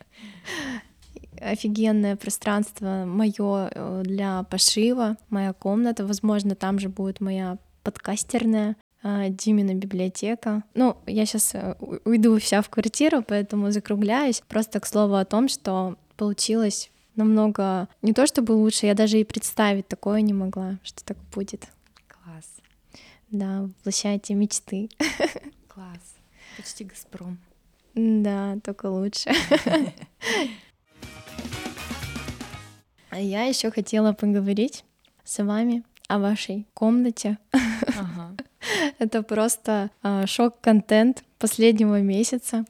[1.39, 6.07] Офигенное пространство мое э, для пошива, моя комната.
[6.07, 10.65] Возможно, там же будет моя подкастерная э, Димина библиотека.
[10.73, 11.75] Ну, я сейчас э,
[12.07, 14.43] уйду вся в квартиру, поэтому закругляюсь.
[14.49, 16.91] Просто к слову о том, что получилось
[17.21, 21.69] намного не то чтобы лучше, я даже и представить такое не могла, что так будет.
[22.09, 22.47] Класс.
[23.31, 24.89] Да, воплощайте мечты.
[25.69, 26.17] Класс.
[26.57, 27.39] Почти Газпром.
[27.95, 29.31] Да, только лучше.
[33.11, 34.85] А я еще хотела поговорить
[35.25, 37.39] с вами о вашей комнате.
[37.53, 38.37] Ага.
[38.99, 42.65] Это просто э, шок-контент последнего месяца.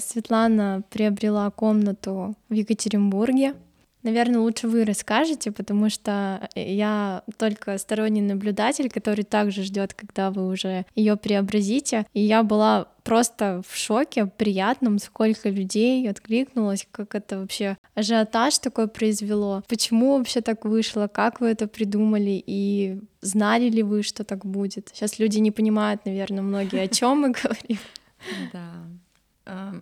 [0.00, 3.54] Светлана приобрела комнату в Екатеринбурге
[4.02, 10.46] Наверное, лучше вы расскажете, потому что я только сторонний наблюдатель, который также ждет, когда вы
[10.46, 12.06] уже ее преобразите.
[12.14, 18.86] И я была просто в шоке, приятном, сколько людей откликнулось, как это вообще ажиотаж такой
[18.86, 24.44] произвело, почему вообще так вышло, как вы это придумали и знали ли вы, что так
[24.44, 24.90] будет.
[24.92, 27.78] Сейчас люди не понимают, наверное, многие, о чем мы говорим.
[28.52, 29.74] Да.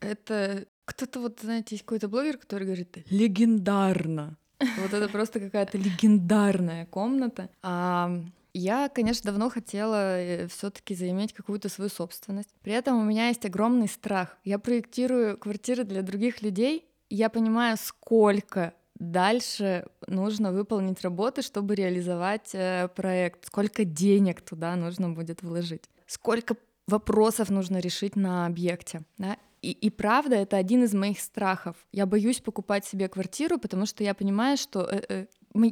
[0.00, 4.38] Это кто-то вот, знаете, есть какой-то блогер, который говорит легендарно.
[4.58, 7.50] Вот это просто какая-то легендарная комната.
[7.62, 8.10] А
[8.54, 12.48] я, конечно, давно хотела э, все-таки заиметь какую-то свою собственность.
[12.62, 14.38] При этом у меня есть огромный страх.
[14.44, 21.74] Я проектирую квартиры для других людей, и я понимаю, сколько дальше нужно выполнить работы, чтобы
[21.74, 26.56] реализовать э, проект, сколько денег туда нужно будет вложить, сколько
[26.86, 29.02] вопросов нужно решить на объекте.
[29.18, 29.36] Да?
[29.62, 31.76] И, и правда, это один из моих страхов.
[31.92, 35.26] Я боюсь покупать себе квартиру, потому что я понимаю, что э, э,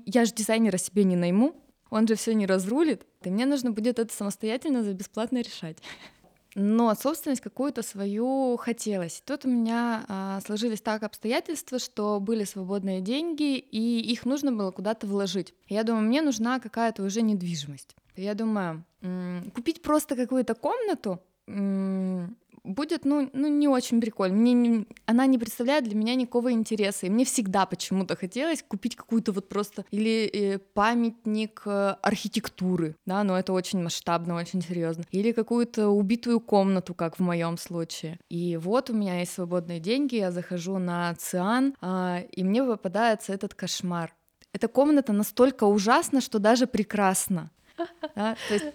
[0.06, 1.54] я же дизайнера себе не найму,
[1.90, 5.78] он же все не разрулит, и мне нужно будет это самостоятельно за бесплатно решать.
[6.56, 9.22] Но собственность какую-то свою хотелось.
[9.26, 14.70] Тут у меня а, сложились так обстоятельства, что были свободные деньги, и их нужно было
[14.70, 15.52] куда-то вложить.
[15.68, 17.96] Я думаю, мне нужна какая-то уже недвижимость.
[18.16, 24.36] Я думаю, м- купить просто какую-то комнату м- будет, ну, ну не очень прикольно.
[24.36, 27.06] Мне не, она не представляет для меня никакого интереса.
[27.06, 33.22] И мне всегда почему-то хотелось купить какую-то вот просто или э, памятник э, архитектуры, да,
[33.22, 35.04] но это очень масштабно, очень серьезно.
[35.10, 38.18] Или какую-то убитую комнату, как в моем случае.
[38.28, 43.32] И вот у меня есть свободные деньги, я захожу на Циан, э, и мне выпадается
[43.32, 44.14] этот кошмар.
[44.52, 47.50] Эта комната настолько ужасна, что даже прекрасна.
[48.14, 48.36] Да?
[48.48, 48.66] То есть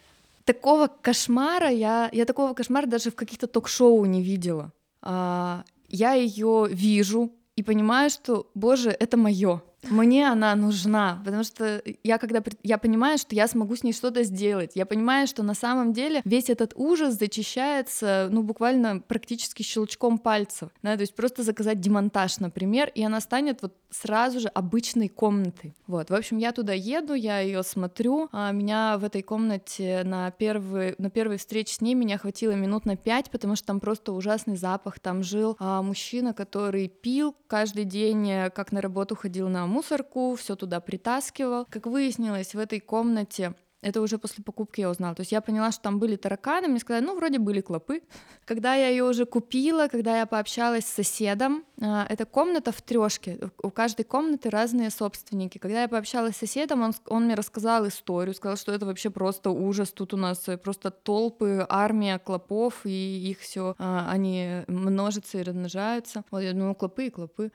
[0.53, 4.71] такого кошмара я, я такого кошмара даже в каких-то ток-шоу не видела.
[4.99, 9.61] А, я ее вижу и понимаю, что, боже, это мое.
[9.89, 14.23] Мне она нужна, потому что я когда я понимаю, что я смогу с ней что-то
[14.23, 20.17] сделать, я понимаю, что на самом деле весь этот ужас зачищается, ну буквально практически щелчком
[20.17, 25.07] пальцев, да, то есть просто заказать демонтаж, например, и она станет вот сразу же обычной
[25.07, 25.73] комнатой.
[25.87, 30.29] Вот, в общем, я туда еду, я ее смотрю, а меня в этой комнате на
[30.31, 34.11] первый на первой встрече с ней меня хватило минут на пять, потому что там просто
[34.11, 39.49] ужасный запах, там жил а, мужчина, который пил каждый день, э, как на работу ходил
[39.49, 41.65] на мусорку, все туда притаскивал.
[41.69, 45.15] Как выяснилось, в этой комнате это уже после покупки я узнала.
[45.15, 48.01] То есть я поняла, что там были тараканы, мне сказали, ну, вроде были клопы.
[48.45, 53.39] Когда я ее уже купила, когда я пообщалась с соседом, а, это комната в трешке,
[53.61, 55.59] у каждой комнаты разные собственники.
[55.59, 59.51] Когда я пообщалась с соседом, он, он мне рассказал историю, сказал, что это вообще просто
[59.51, 65.43] ужас, тут у нас просто толпы, армия клопов, и их все, а, они множатся и
[65.43, 66.23] размножаются.
[66.31, 67.51] Вот я думаю, клопы и клопы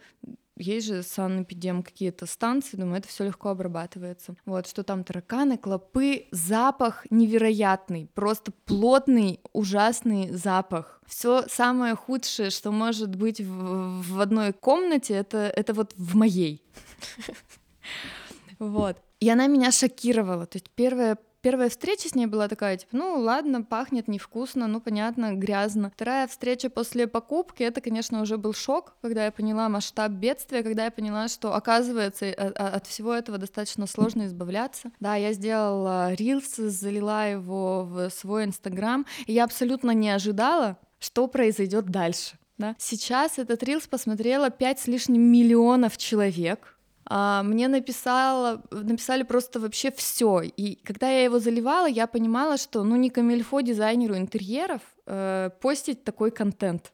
[0.57, 4.37] есть же санэпидем какие-то станции, думаю, это все легко обрабатывается.
[4.45, 11.01] Вот, что там тараканы, клопы, запах невероятный, просто плотный, ужасный запах.
[11.07, 16.63] Все самое худшее, что может быть в, в одной комнате, это, это вот в моей.
[18.61, 18.97] Вот.
[19.19, 20.47] И она меня шокировала.
[20.47, 24.81] То есть первое Первая встреча с ней была такая, типа, ну ладно, пахнет невкусно, ну
[24.81, 25.91] понятно, грязно.
[25.95, 30.87] Вторая встреча после покупки, это, конечно, уже был шок, когда я поняла масштаб бедствия, когда
[30.87, 34.91] я поняла, что, оказывается, от всего этого достаточно сложно избавляться.
[35.01, 41.29] Да, я сделала рилс, залила его в свой инстаграм, и я абсолютно не ожидала, что
[41.29, 42.39] произойдет дальше.
[42.57, 42.77] Да?
[42.79, 46.74] Сейчас этот рилс посмотрело 5 с лишним миллионов человек,
[47.11, 50.43] мне написала, написали просто вообще все.
[50.43, 56.05] И когда я его заливала, я понимала, что ну не камильфо дизайнеру интерьеров э, постить
[56.05, 56.93] такой контент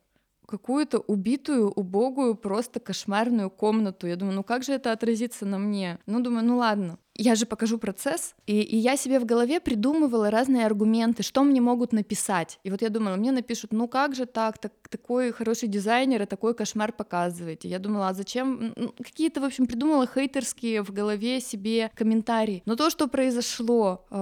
[0.50, 4.06] какую-то убитую, убогую, просто кошмарную комнату.
[4.06, 5.98] Я думаю, ну как же это отразится на мне?
[6.06, 10.30] Ну, думаю, ну ладно, я же покажу процесс, и, и я себе в голове придумывала
[10.30, 12.58] разные аргументы, что мне могут написать.
[12.64, 16.26] И вот я думала, мне напишут, ну как же так, так такой хороший дизайнер, а
[16.26, 17.68] такой кошмар показываете.
[17.68, 18.72] Я думала, а зачем?
[18.76, 22.62] Ну, какие-то, в общем, придумала хейтерские в голове себе комментарии.
[22.64, 24.14] Но то, что произошло э,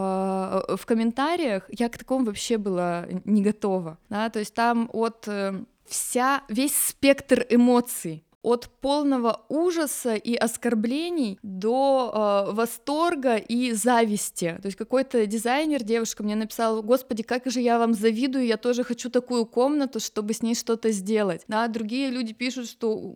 [0.77, 3.99] в комментариях, я к такому вообще была не готова.
[4.09, 4.29] Да?
[4.31, 5.29] То есть там от...
[5.29, 14.59] Э, вся, весь спектр эмоций от полного ужаса и оскорблений до э, восторга и зависти.
[14.63, 18.85] То есть какой-то дизайнер, девушка мне написала, господи, как же я вам завидую, я тоже
[18.85, 21.43] хочу такую комнату, чтобы с ней что-то сделать.
[21.49, 23.15] Да, другие люди пишут, что,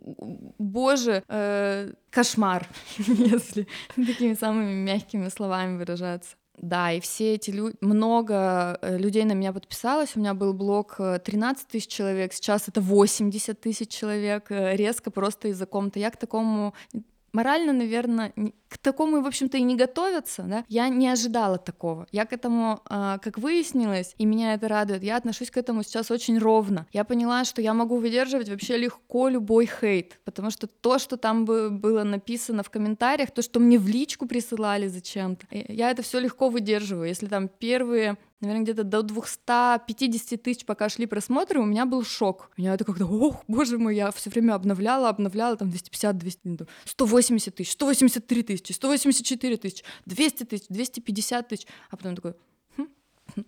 [0.57, 2.67] боже, э, кошмар,
[2.97, 6.35] если такими самыми мягкими словами выражаться.
[6.57, 10.97] Да, и все эти люди, много э, людей на меня подписалось, у меня был блог
[10.97, 15.99] 13 э, тысяч человек, сейчас это 80 тысяч человек, э, резко просто из-за ком-то.
[15.99, 16.73] Я к такому
[17.33, 18.33] морально, наверное,
[18.73, 22.07] к такому, в общем-то, и не готовятся, да, я не ожидала такого.
[22.11, 26.09] Я к этому, а, как выяснилось, и меня это радует, я отношусь к этому сейчас
[26.09, 26.87] очень ровно.
[26.91, 31.45] Я поняла, что я могу выдерживать вообще легко любой хейт, потому что то, что там
[31.45, 36.49] было написано в комментариях, то, что мне в личку присылали зачем-то, я это все легко
[36.49, 37.07] выдерживаю.
[37.07, 42.51] Если там первые наверное, где-то до 250 тысяч, пока шли просмотры, у меня был шок.
[42.57, 46.67] У меня это как-то, ох, боже мой, я все время обновляла, обновляла, там 250, 200,
[46.85, 52.35] 180 тысяч, 183 тысячи, 184 тысячи, 200 тысяч, 250 тысяч, а потом такой,
[52.77, 52.87] хм,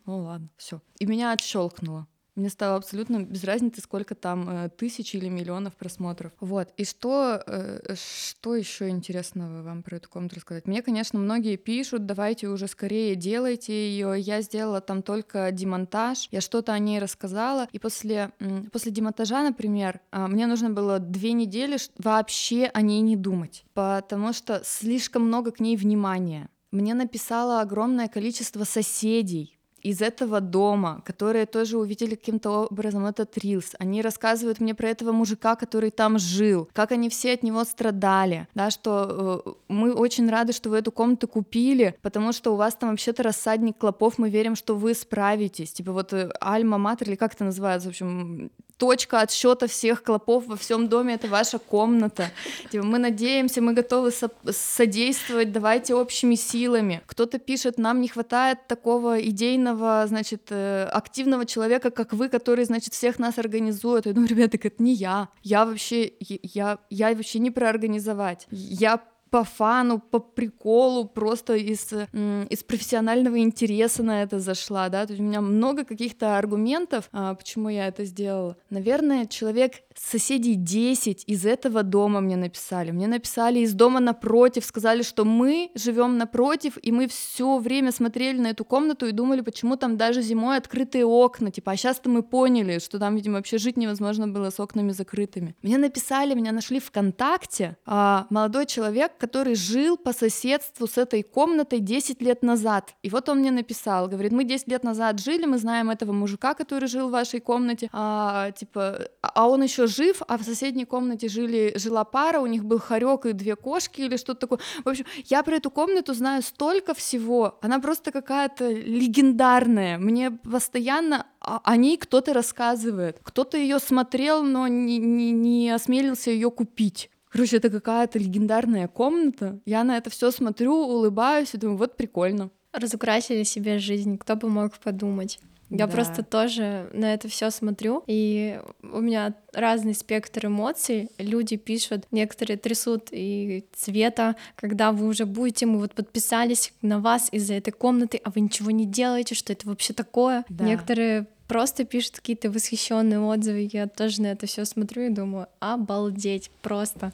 [0.06, 0.82] ну ладно, все.
[1.00, 2.08] И меня отщелкнуло.
[2.36, 6.34] Мне стало абсолютно без разницы, сколько там э, тысяч или миллионов просмотров.
[6.42, 6.70] Вот.
[6.76, 10.68] И что, э, что еще интересного вам про эту комнату рассказать?
[10.68, 14.16] Мне, конечно, многие пишут, давайте уже скорее делайте ее.
[14.20, 17.70] Я сделала там только демонтаж, я что-то о ней рассказала.
[17.72, 18.32] И после,
[18.70, 24.34] после демонтажа, например, э, мне нужно было две недели вообще о ней не думать, потому
[24.34, 26.50] что слишком много к ней внимания.
[26.72, 29.55] Мне написало огромное количество соседей,
[29.86, 33.76] из этого дома, которые тоже увидели каким-то образом этот рилс.
[33.78, 38.48] Они рассказывают мне про этого мужика, который там жил, как они все от него страдали,
[38.56, 42.76] да, что э, мы очень рады, что вы эту комнату купили, потому что у вас
[42.76, 45.72] там вообще-то рассадник клопов, мы верим, что вы справитесь.
[45.72, 50.56] Типа вот э, Альма-Матер, или как это называется, в общем, точка отсчета всех клопов во
[50.56, 52.30] всем доме это ваша комната.
[52.72, 57.02] Типа, мы надеемся, мы готовы со- содействовать, давайте общими силами.
[57.06, 62.94] Кто-то пишет, нам не хватает такого идейного, значит, э, активного человека, как вы, который, значит,
[62.94, 64.06] всех нас организует.
[64.06, 65.30] Я думаю, ребята, это не я.
[65.44, 68.48] Я вообще, я, я вообще не проорганизовать.
[68.52, 75.14] Я по фану, по приколу, просто из, из профессионального интереса на это зашла, да, то
[75.14, 78.58] есть у меня много каких-то аргументов, а, почему я это сделала.
[78.70, 82.92] Наверное, человек соседей 10 из этого дома мне написали.
[82.92, 88.40] Мне написали из дома напротив, сказали, что мы живем напротив, и мы все время смотрели
[88.40, 91.52] на эту комнату и думали, почему там даже зимой открытые окна.
[91.52, 95.56] Типа, а сейчас-то мы поняли, что там, видимо, вообще жить невозможно было с окнами закрытыми.
[95.62, 101.80] Мне написали, меня нашли ВКонтакте а, молодой человек, который жил по соседству с этой комнатой
[101.80, 102.96] 10 лет назад.
[103.02, 106.54] И вот он мне написал, говорит, мы 10 лет назад жили, мы знаем этого мужика,
[106.54, 111.28] который жил в вашей комнате, а, типа, а он еще жив, а в соседней комнате
[111.28, 114.60] жили, жила пара, у них был хорек и две кошки или что-то такое.
[114.84, 119.98] В общем, я про эту комнату знаю столько всего, она просто какая-то легендарная.
[119.98, 123.20] Мне постоянно о ней кто-то рассказывает.
[123.24, 127.10] Кто-то ее смотрел, но не, не, не осмелился ее купить.
[127.30, 129.60] Короче, это какая-то легендарная комната.
[129.66, 132.50] Я на это все смотрю, улыбаюсь и думаю, вот прикольно.
[132.72, 135.40] Разукрасили себе жизнь, кто бы мог подумать.
[135.70, 135.94] Я да.
[135.94, 141.10] просто тоже на это все смотрю, и у меня разный спектр эмоций.
[141.18, 147.30] Люди пишут, некоторые трясут и цвета, когда вы уже будете, мы вот подписались на вас
[147.32, 150.46] из-за этой комнаты, а вы ничего не делаете, что это вообще такое.
[150.50, 150.66] Да.
[150.66, 153.70] Некоторые просто пишут какие-то восхищенные отзывы.
[153.72, 157.12] Я тоже на это все смотрю и думаю, обалдеть, просто.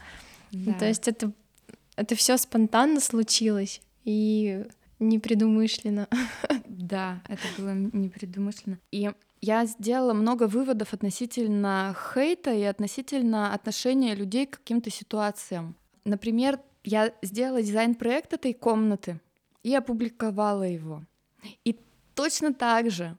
[0.51, 0.73] Да.
[0.73, 1.31] то есть это
[1.95, 4.65] это все спонтанно случилось и
[5.01, 6.07] непредумышленно.
[6.67, 8.79] Да, это было непредумышленно.
[8.91, 15.75] И я сделала много выводов относительно хейта и относительно отношения людей к каким-то ситуациям.
[16.05, 19.19] Например, я сделала дизайн-проект этой комнаты
[19.63, 21.03] и опубликовала его.
[21.63, 21.79] И
[22.15, 23.17] точно так же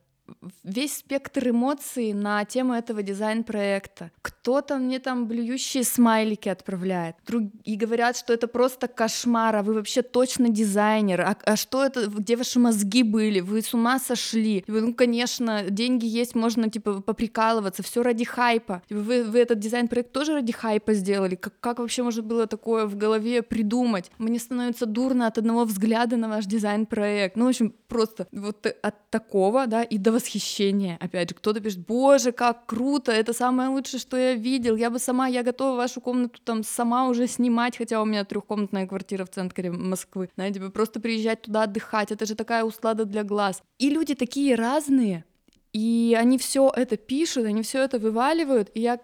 [0.64, 4.10] весь спектр эмоций на тему этого дизайн-проекта.
[4.22, 7.44] Кто-то мне там блюющие смайлики отправляет, друг...
[7.64, 12.06] и говорят, что это просто кошмар, а вы вообще точно дизайнер, а, а что это,
[12.06, 14.64] где ваши мозги были, вы с ума сошли.
[14.66, 18.82] вы, ну, конечно, деньги есть, можно, типа, поприкалываться, все ради хайпа.
[18.90, 22.96] Вы, вы этот дизайн-проект тоже ради хайпа сделали, как, как вообще можно было такое в
[22.96, 24.10] голове придумать?
[24.18, 27.36] Мне становится дурно от одного взгляда на ваш дизайн-проект.
[27.36, 30.96] Ну, в общем, просто вот от такого, да, и до восхищения.
[31.00, 34.98] Опять же, кто-то пишет, боже, как круто, это самое лучшее, что я видел, я бы
[34.98, 39.30] сама, я готова вашу комнату там сама уже снимать, хотя у меня трехкомнатная квартира в
[39.30, 43.62] центре Москвы, знаете, бы просто приезжать туда отдыхать, это же такая услада для глаз.
[43.78, 45.24] И люди такие разные,
[45.72, 49.00] и они все это пишут, они все это вываливают, и я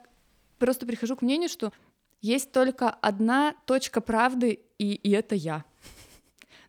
[0.59, 1.73] просто прихожу к мнению, что
[2.21, 5.65] есть только одна точка правды, и, и это я.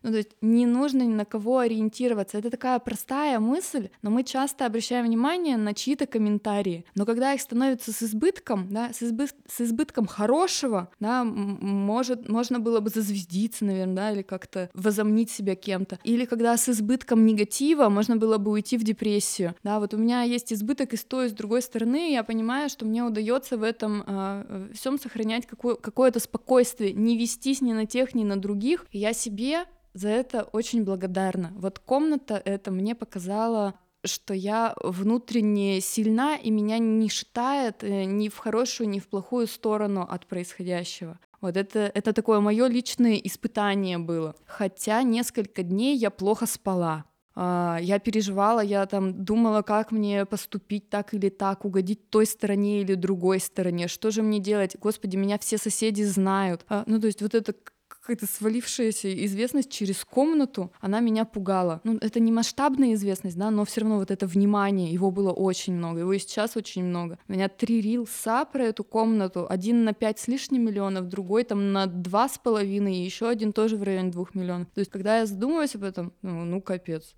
[0.02, 2.38] Ну, то есть не нужно ни на кого ориентироваться.
[2.38, 6.84] Это такая простая мысль, но мы часто обращаем внимание на чьи-то комментарии.
[6.94, 9.26] Но когда их становится с избытком, да, с, избы...
[9.46, 15.54] с избытком хорошего, да, может, можно было бы зазвездиться, наверное, да, или как-то возомнить себя
[15.54, 15.98] кем-то.
[16.04, 19.54] Или когда с избытком негатива можно было бы уйти в депрессию.
[19.62, 22.68] Да, вот у меня есть избыток и с той, и с другой стороны, я понимаю,
[22.68, 27.86] что мне удается в этом э, всем сохранять какое- какое-то спокойствие, не вестись ни на
[27.86, 28.86] тех, ни на других.
[28.90, 31.52] И я себе за это очень благодарна.
[31.56, 38.30] Вот комната это мне показала что я внутренне сильна и меня не шатает э, ни
[38.30, 41.18] в хорошую, ни в плохую сторону от происходящего.
[41.40, 44.34] Вот это, это такое мое личное испытание было.
[44.46, 47.04] Хотя несколько дней я плохо спала.
[47.34, 52.82] А, я переживала, я там думала, как мне поступить так или так, угодить той стороне
[52.82, 54.76] или другой стороне, что же мне делать?
[54.78, 56.64] Господи, меня все соседи знают.
[56.68, 57.54] А, ну, то есть вот это
[57.90, 61.80] какая-то свалившаяся известность через комнату, она меня пугала.
[61.84, 65.74] Ну, это не масштабная известность, да, но все равно вот это внимание, его было очень
[65.74, 67.18] много, его и сейчас очень много.
[67.28, 71.72] У меня три рилса про эту комнату, один на пять с лишним миллионов, другой там
[71.72, 74.68] на два с половиной, и еще один тоже в районе двух миллионов.
[74.68, 77.14] То есть, когда я задумываюсь об этом, ну, ну капец,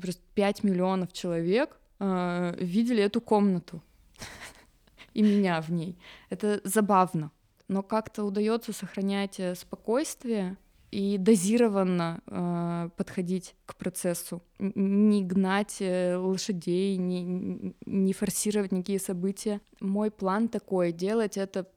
[0.00, 3.82] просто пять миллионов человек э, видели эту комнату
[5.14, 5.98] и меня в ней.
[6.30, 7.30] Это забавно
[7.68, 10.56] но как-то удается сохранять э, спокойствие
[10.90, 19.60] и дозированно э, подходить к процессу, не гнать э, лошадей, не, не форсировать никакие события.
[19.80, 21.68] Мой план такой— делать это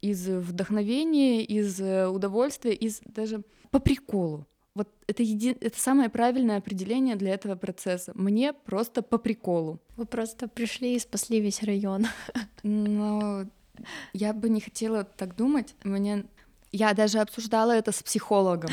[0.00, 4.46] из вдохновения, из э, удовольствия, из даже по приколу.
[4.74, 5.56] Вот это, еди...
[5.60, 8.12] это самое правильное определение для этого процесса.
[8.14, 9.80] Мне просто по приколу.
[9.96, 12.06] Вы просто пришли и спасли весь район.
[12.64, 13.48] Ну,
[14.12, 15.74] я бы не хотела так думать.
[15.84, 16.24] Мне...
[16.70, 18.70] Я даже обсуждала это с психологом.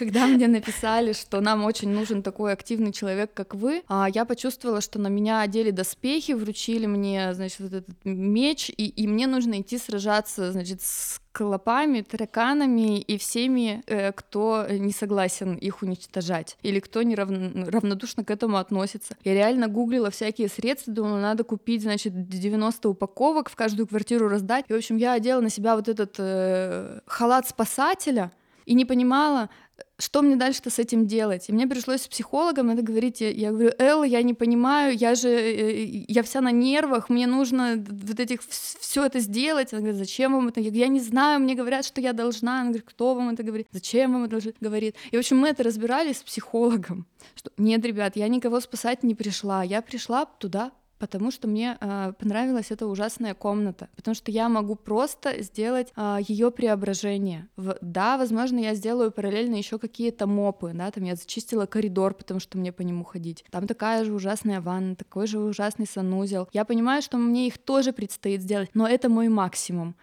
[0.00, 4.80] Когда мне написали, что нам очень нужен такой активный человек, как вы, а, я почувствовала,
[4.80, 9.60] что на меня одели доспехи, вручили мне, значит, вот этот меч, и, и мне нужно
[9.60, 16.80] идти сражаться, значит, с клопами, тараканами и всеми, э, кто не согласен их уничтожать или
[16.80, 19.16] кто не равнодушно к этому относится.
[19.22, 24.64] Я реально гуглила всякие средства, думала, надо купить, значит, 90 упаковок, в каждую квартиру раздать.
[24.68, 28.32] И, в общем, я одела на себя вот этот э, халат спасателя
[28.70, 29.50] и не понимала,
[29.98, 31.48] что мне дальше-то с этим делать?
[31.48, 33.20] И мне пришлось с психологом это говорить.
[33.20, 37.84] Я говорю, Элла, я не понимаю, я же, э, я вся на нервах, мне нужно
[37.88, 39.72] вот этих все это сделать.
[39.72, 40.60] Она говорит, зачем вам это?
[40.60, 42.60] Я говорю, я не знаю, мне говорят, что я должна.
[42.60, 43.66] Она говорит, кто вам это говорит?
[43.72, 44.94] Зачем вам это говорит?
[45.10, 47.06] И, в общем, мы это разбирали с психологом.
[47.34, 49.64] Что, нет, ребят, я никого спасать не пришла.
[49.64, 50.70] Я пришла туда
[51.00, 55.92] потому что мне э, понравилась эта ужасная комната, потому что я могу просто сделать э,
[55.96, 57.48] а, ее преображение.
[57.56, 62.38] В, да, возможно, я сделаю параллельно еще какие-то мопы, да, там я зачистила коридор, потому
[62.38, 63.44] что мне по нему ходить.
[63.50, 66.48] Там такая же ужасная ванна, такой же ужасный санузел.
[66.52, 69.96] Я понимаю, что мне их тоже предстоит сделать, но это мой максимум.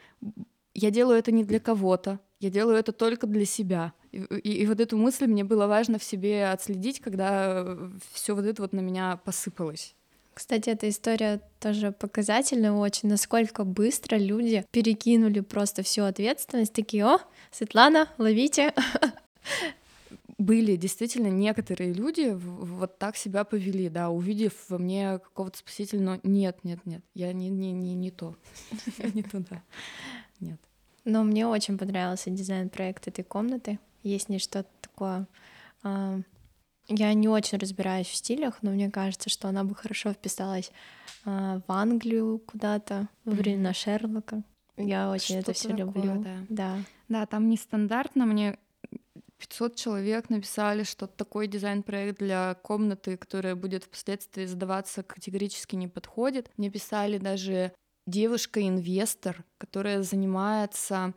[0.73, 3.93] Я делаю это не для кого-то, я делаю это только для себя.
[4.11, 7.77] И, и, и вот эту мысль мне было важно в себе отследить, когда
[8.13, 9.95] все вот это вот на меня посыпалось.
[10.37, 17.17] Кстати, эта история тоже показательная очень, насколько быстро люди перекинули просто всю ответственность, такие, о,
[17.49, 18.71] Светлана, ловите.
[20.37, 26.19] Были действительно некоторые люди вот так себя повели, да, увидев во мне какого-то спасителя, но
[26.21, 28.35] нет, нет, нет, я не, не, не, не то,
[29.15, 29.63] не туда,
[30.39, 30.59] нет.
[31.03, 33.79] Но мне очень понравился дизайн проекта этой комнаты.
[34.03, 35.25] Есть не что-то такое
[35.81, 36.21] а,
[36.87, 40.71] я не очень разбираюсь в стилях, но мне кажется, что она бы хорошо вписалась
[41.25, 43.99] э, в Англию куда-то во времена mm-hmm.
[43.99, 44.43] Шерлока.
[44.77, 46.23] Я очень что это все люблю.
[46.23, 46.37] Да.
[46.49, 46.77] да.
[47.09, 48.25] Да, там нестандартно.
[48.25, 48.57] Мне
[49.39, 56.51] 500 человек написали, что такой дизайн-проект для комнаты, которая будет впоследствии сдаваться, категорически не подходит.
[56.57, 57.71] Мне писали даже
[58.05, 61.13] девушка-инвестор, которая занимается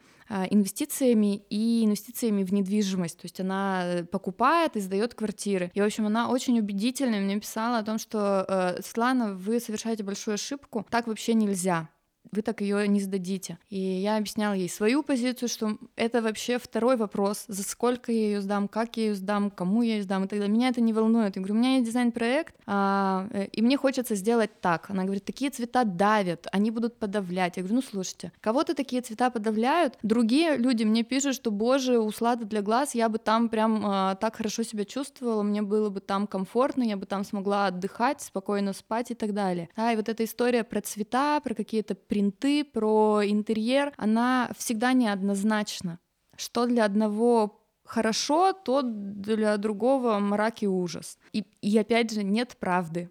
[0.50, 3.18] инвестициями и инвестициями в недвижимость.
[3.18, 5.70] То есть она покупает и сдает квартиры.
[5.74, 10.04] И, в общем, она очень убедительно мне писала о том, что э, Светлана, вы совершаете
[10.04, 11.88] большую ошибку, так вообще нельзя
[12.32, 13.58] вы так ее не сдадите.
[13.68, 18.40] И я объясняла ей свою позицию, что это вообще второй вопрос, за сколько я ее
[18.40, 20.54] сдам, как я ее сдам, кому я ее сдам и так далее.
[20.54, 21.36] Меня это не волнует.
[21.36, 24.90] Я говорю, у меня есть дизайн-проект, а, э, и мне хочется сделать так.
[24.90, 27.56] Она говорит, такие цвета давят, они будут подавлять.
[27.56, 32.44] Я говорю, ну слушайте, кого-то такие цвета подавляют, другие люди мне пишут, что, боже, услада
[32.44, 36.26] для глаз, я бы там прям а, так хорошо себя чувствовала, мне было бы там
[36.26, 39.68] комфортно, я бы там смогла отдыхать, спокойно спать и так далее.
[39.76, 45.98] Да, и вот эта история про цвета, про какие-то принты, про интерьер, она всегда неоднозначна.
[46.36, 51.18] Что для одного хорошо, то для другого мрак и ужас.
[51.32, 53.10] И, и опять же, нет правды.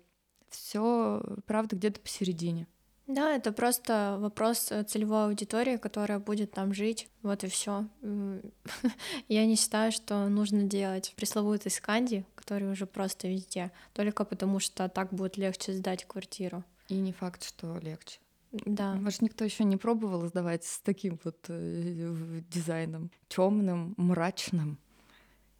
[0.49, 2.67] Все правда где-то посередине.
[3.07, 7.07] Да, это просто вопрос э, целевой аудитории, которая будет там жить.
[7.23, 7.87] Вот и все.
[9.27, 14.87] Я не считаю, что нужно делать пресловутый сканди, который уже просто везде, только потому что
[14.87, 16.63] так будет легче сдать квартиру.
[16.87, 18.19] И не факт, что легче.
[18.51, 18.95] Да.
[18.95, 23.11] Может, никто еще не пробовал сдавать с таким вот э, дизайном.
[23.27, 24.79] Темным, мрачным,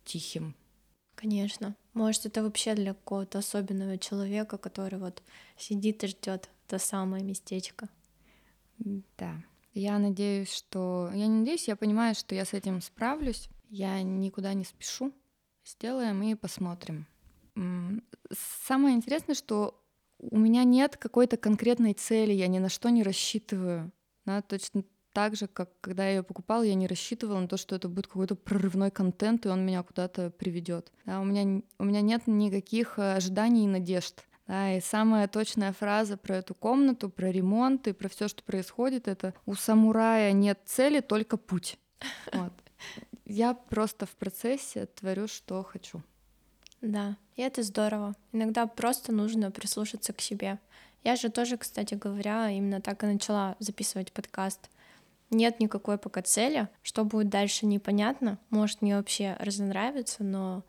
[0.05, 0.55] тихим.
[1.15, 1.75] Конечно.
[1.93, 5.21] Может, это вообще для какого-то особенного человека, который вот
[5.57, 7.89] сидит и ждет то самое местечко.
[9.17, 9.43] Да.
[9.73, 11.11] Я надеюсь, что...
[11.13, 13.49] Я не надеюсь, я понимаю, что я с этим справлюсь.
[13.69, 15.13] Я никуда не спешу.
[15.63, 17.05] Сделаем и посмотрим.
[18.65, 19.79] Самое интересное, что
[20.19, 23.91] у меня нет какой-то конкретной цели, я ни на что не рассчитываю.
[24.25, 27.75] Да, точно так же, как когда я ее покупала, я не рассчитывала на то, что
[27.75, 30.91] это будет какой-то прорывной контент, и он меня куда-то приведет.
[31.05, 34.23] Да, у, меня, у меня нет никаких э, ожиданий и надежд.
[34.47, 39.07] Да, и самая точная фраза про эту комнату, про ремонт и про все, что происходит,
[39.07, 41.77] это у самурая нет цели, только путь.
[42.33, 42.53] Вот.
[43.25, 46.01] Я просто в процессе творю, что хочу.
[46.81, 48.15] Да, и это здорово.
[48.33, 50.59] Иногда просто нужно прислушаться к себе.
[51.05, 54.69] Я же тоже, кстати говоря, именно так и начала записывать подкаст.
[55.29, 56.67] Нет никакой пока цели.
[56.83, 58.39] Что будет дальше, непонятно.
[58.49, 60.63] Может, мне вообще разонравится, но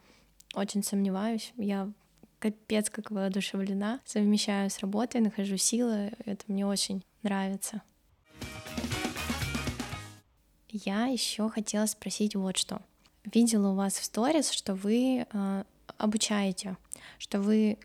[0.54, 1.52] очень сомневаюсь.
[1.56, 1.90] Я
[2.38, 3.98] капец как воодушевлена.
[4.04, 6.12] Совмещаю с работой, нахожу силы.
[6.24, 7.82] Это мне очень нравится.
[10.68, 12.80] Я еще хотела спросить вот что.
[13.24, 15.64] Видела у вас в сторис, что вы э,
[15.98, 16.76] обучаете,
[17.18, 17.78] что вы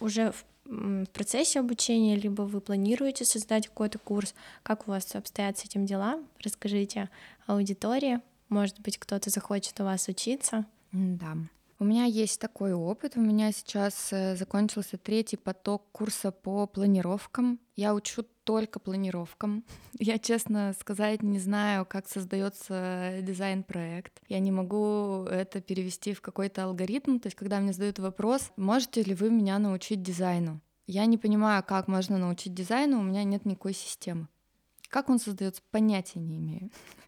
[0.00, 4.34] уже в процессе обучения, либо вы планируете создать какой-то курс.
[4.62, 6.18] Как у вас обстоят с этим дела?
[6.42, 7.08] Расскажите
[7.46, 8.20] аудитории.
[8.48, 10.64] Может быть, кто-то захочет у вас учиться.
[10.92, 11.36] Да.
[11.78, 13.16] У меня есть такой опыт.
[13.16, 17.60] У меня сейчас э, закончился третий поток курса по планировкам.
[17.74, 19.62] Я учу только планировкам.
[19.98, 24.22] Я, честно сказать, не знаю, как создается дизайн-проект.
[24.28, 27.18] Я не могу это перевести в какой-то алгоритм.
[27.18, 30.62] То есть, когда мне задают вопрос, можете ли вы меня научить дизайну?
[30.86, 34.28] Я не понимаю, как можно научить дизайну, у меня нет никакой системы.
[34.88, 36.70] Как он создается, понятия не имею.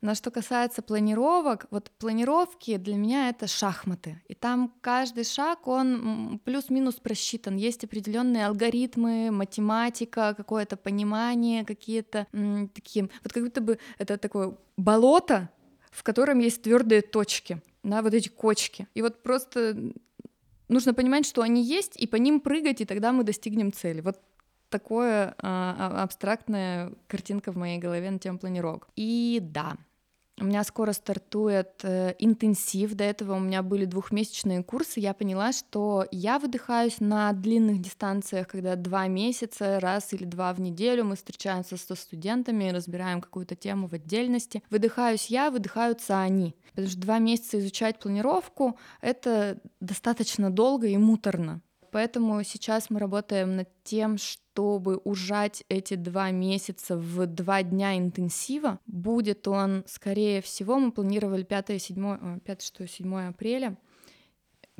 [0.00, 4.22] Но что касается планировок, вот планировки для меня это шахматы.
[4.28, 7.56] И там каждый шаг, он плюс-минус просчитан.
[7.56, 12.26] Есть определенные алгоритмы, математика, какое-то понимание, какие-то
[12.74, 13.10] такие...
[13.22, 15.50] Вот как будто бы это такое болото,
[15.90, 18.88] в котором есть твердые точки, на вот эти кочки.
[18.94, 19.92] И вот просто
[20.68, 24.00] нужно понимать, что они есть, и по ним прыгать, и тогда мы достигнем цели.
[24.00, 24.18] Вот
[24.70, 28.88] такое а, а абстрактная картинка в моей голове на тему планировок.
[28.96, 29.76] И да,
[30.40, 32.94] у меня скоро стартует э, интенсив.
[32.94, 35.00] До этого у меня были двухмесячные курсы.
[35.00, 40.60] Я поняла, что я выдыхаюсь на длинных дистанциях, когда два месяца, раз или два в
[40.60, 44.62] неделю мы встречаемся со студентами, разбираем какую-то тему в отдельности.
[44.70, 46.56] Выдыхаюсь я, выдыхаются они.
[46.70, 51.60] Потому что два месяца изучать планировку— это достаточно долго и муторно.
[51.92, 54.16] Поэтому сейчас мы работаем над тем,
[54.60, 58.78] чтобы ужать эти два месяца в два дня интенсива.
[58.86, 63.78] Будет он, скорее всего, мы планировали 5-7, 5-6-7 апреля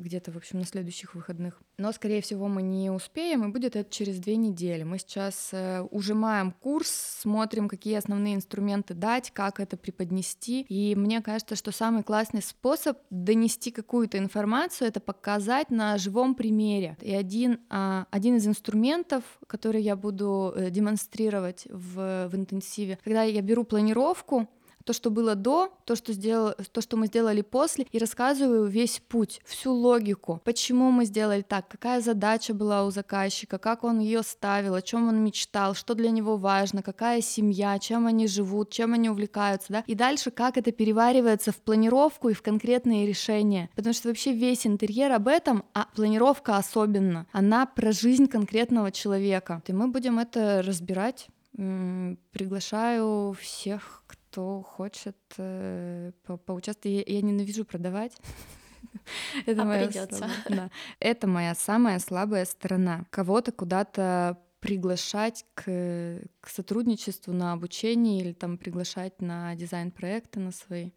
[0.01, 1.61] где-то, в общем, на следующих выходных.
[1.79, 4.83] Но, скорее всего, мы не успеем, и будет это через две недели.
[4.83, 6.89] Мы сейчас э, ужимаем курс,
[7.21, 10.63] смотрим, какие основные инструменты дать, как это преподнести.
[10.69, 16.97] И мне кажется, что самый классный способ донести какую-то информацию— это показать на живом примере.
[17.01, 23.23] И один, э, один из инструментов, который я буду э, демонстрировать в, в интенсиве, когда
[23.23, 24.49] я беру планировку,
[24.91, 29.01] то, что было до, то, что, сделал, то, что мы сделали после, и рассказываю весь
[29.09, 34.25] путь, всю логику, почему мы сделали так, какая задача была у заказчика, как он ее
[34.25, 38.93] ставил, о чем он мечтал, что для него важно, какая семья, чем они живут, чем
[38.95, 43.95] они увлекаются, да, и дальше как это переваривается в планировку и в конкретные решения, потому
[43.95, 49.73] что вообще весь интерьер об этом, а планировка особенно, она про жизнь конкретного человека, и
[49.73, 51.29] мы будем это разбирать.
[51.53, 57.07] Приглашаю всех, кто хочет э, по поучаствовать.
[57.07, 58.17] Я, я ненавижу продавать.
[59.47, 60.29] Это а моя придется.
[60.49, 60.71] Да.
[60.99, 63.05] Это моя самая слабая сторона.
[63.11, 70.91] Кого-то куда-то приглашать к, к сотрудничеству на обучение или там приглашать на дизайн-проекты на свои.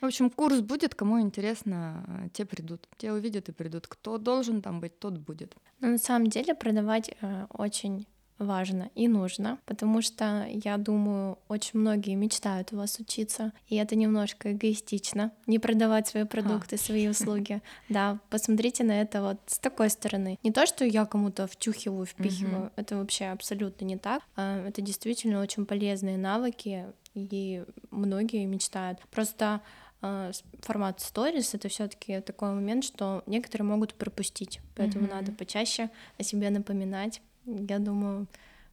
[0.00, 2.88] В общем, курс будет, кому интересно, те придут.
[2.98, 3.88] Те увидят и придут.
[3.88, 5.56] Кто должен там быть, тот будет.
[5.80, 8.06] Но на самом деле продавать э, очень
[8.38, 13.96] важно и нужно, потому что, я думаю, очень многие мечтают у вас учиться, и это
[13.96, 16.78] немножко эгоистично, не продавать свои продукты, а.
[16.78, 17.62] свои услуги.
[17.88, 20.38] Да, посмотрите на это вот с такой стороны.
[20.42, 22.72] Не то, что я кому-то втюхиваю, впихиваю, угу.
[22.76, 24.22] это вообще абсолютно не так.
[24.36, 29.00] А, это действительно очень полезные навыки, и многие мечтают.
[29.10, 29.60] Просто
[30.00, 30.30] а,
[30.60, 35.14] формат stories это все-таки такой момент, что некоторые могут пропустить, поэтому mm-hmm.
[35.14, 37.20] надо почаще о себе напоминать,
[37.68, 38.26] я думаю,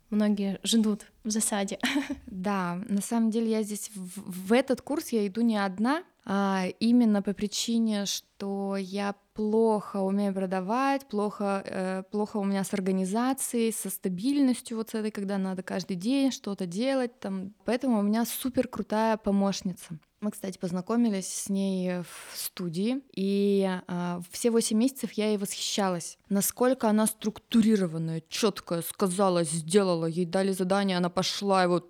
[0.10, 1.80] многие ждут в засаде.
[2.28, 6.66] Да, на самом деле я здесь в, в этот курс я иду не одна, а
[6.80, 13.72] именно по причине, что я плохо умею продавать, плохо, э, плохо у меня с организацией,
[13.72, 17.54] со стабильностью вот с этой, когда надо каждый день что-то делать, там.
[17.66, 20.00] Поэтому у меня супер крутая помощница.
[20.22, 26.18] Мы, кстати, познакомились с ней в студии, и а, все восемь месяцев я ей восхищалась.
[26.30, 31.82] Насколько она структурированная, четкая, сказала, сделала, ей дали задание, она пошла его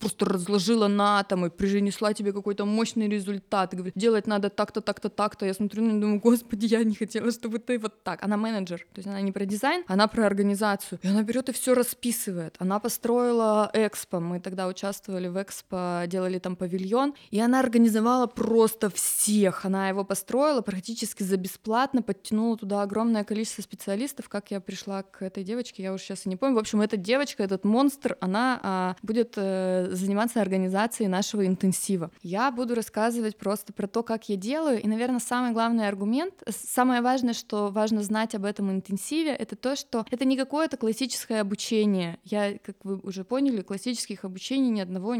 [0.00, 5.08] просто разложила на атомы, принесла тебе какой-то мощный результат, и говорит, делать надо так-то, так-то,
[5.08, 5.46] так-то.
[5.46, 8.22] Я смотрю на нее, думаю, господи, я не хотела, чтобы ты вот так.
[8.22, 10.98] Она менеджер, то есть она не про дизайн, она про организацию.
[11.02, 12.56] И она берет и все расписывает.
[12.58, 18.90] Она построила экспо, мы тогда участвовали в экспо, делали там павильон, и она организовала просто
[18.90, 19.64] всех.
[19.64, 24.28] Она его построила практически за бесплатно, подтянула туда огромное количество специалистов.
[24.28, 26.56] Как я пришла к этой девочке, я уже сейчас и не помню.
[26.56, 32.10] В общем, эта девочка, этот монстр, она а, будет а, заниматься организацией нашего интенсива.
[32.22, 34.80] Я буду рассказывать просто про то, как я делаю.
[34.80, 39.76] И, наверное, самый главный аргумент, самое важное, что важно знать об этом интенсиве, это то,
[39.76, 42.18] что это не какое-то классическое обучение.
[42.24, 45.14] Я, как вы уже поняли, классических обучений ни одного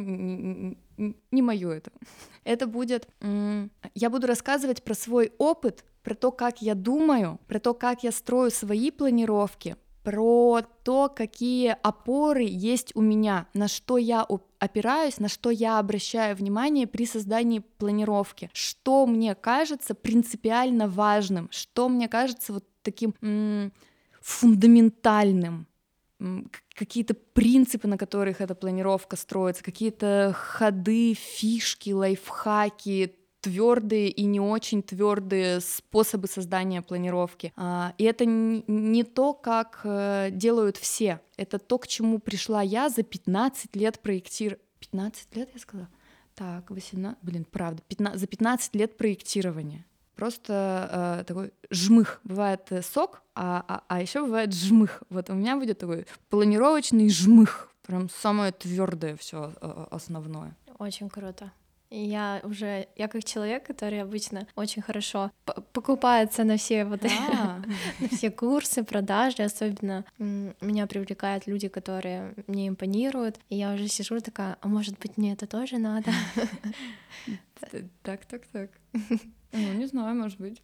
[0.96, 1.90] не, мое это.
[2.44, 3.08] Это будет...
[3.94, 8.12] Я буду рассказывать про свой опыт, про то, как я думаю, про то, как я
[8.12, 14.26] строю свои планировки, про то, какие опоры есть у меня, на что я
[14.58, 21.88] опираюсь, на что я обращаю внимание при создании планировки, что мне кажется принципиально важным, что
[21.88, 23.14] мне кажется вот таким
[24.20, 25.66] фундаментальным,
[26.74, 34.82] какие-то принципы, на которых эта планировка строится, какие-то ходы, фишки, лайфхаки, твердые и не очень
[34.82, 37.52] твердые способы создания планировки.
[37.56, 42.88] А, и это не то, как э, делают все, это то, к чему пришла я
[42.88, 44.64] за 15 лет проектирования.
[44.80, 45.88] 15 лет, я сказала?
[46.34, 49.84] Так, 18, блин, правда, 15, за 15 лет проектирования.
[50.16, 52.20] Просто э, такой жмых.
[52.24, 55.02] Бывает э, сок, а, а, а еще бывает жмых.
[55.10, 57.70] Вот у меня будет такой планировочный жмых.
[57.86, 60.56] Прям самое твердое все э, основное.
[60.78, 61.52] Очень круто.
[61.90, 65.30] Я уже, я как человек, который обычно очень хорошо
[65.72, 67.62] покупается на все вот а.
[68.00, 74.18] на все курсы, продажи, особенно меня привлекают люди, которые мне импонируют, и я уже сижу
[74.20, 76.10] такая, а может быть мне это тоже надо?
[78.02, 78.70] Так, так, так.
[79.54, 80.60] Ну, не знаю, может быть.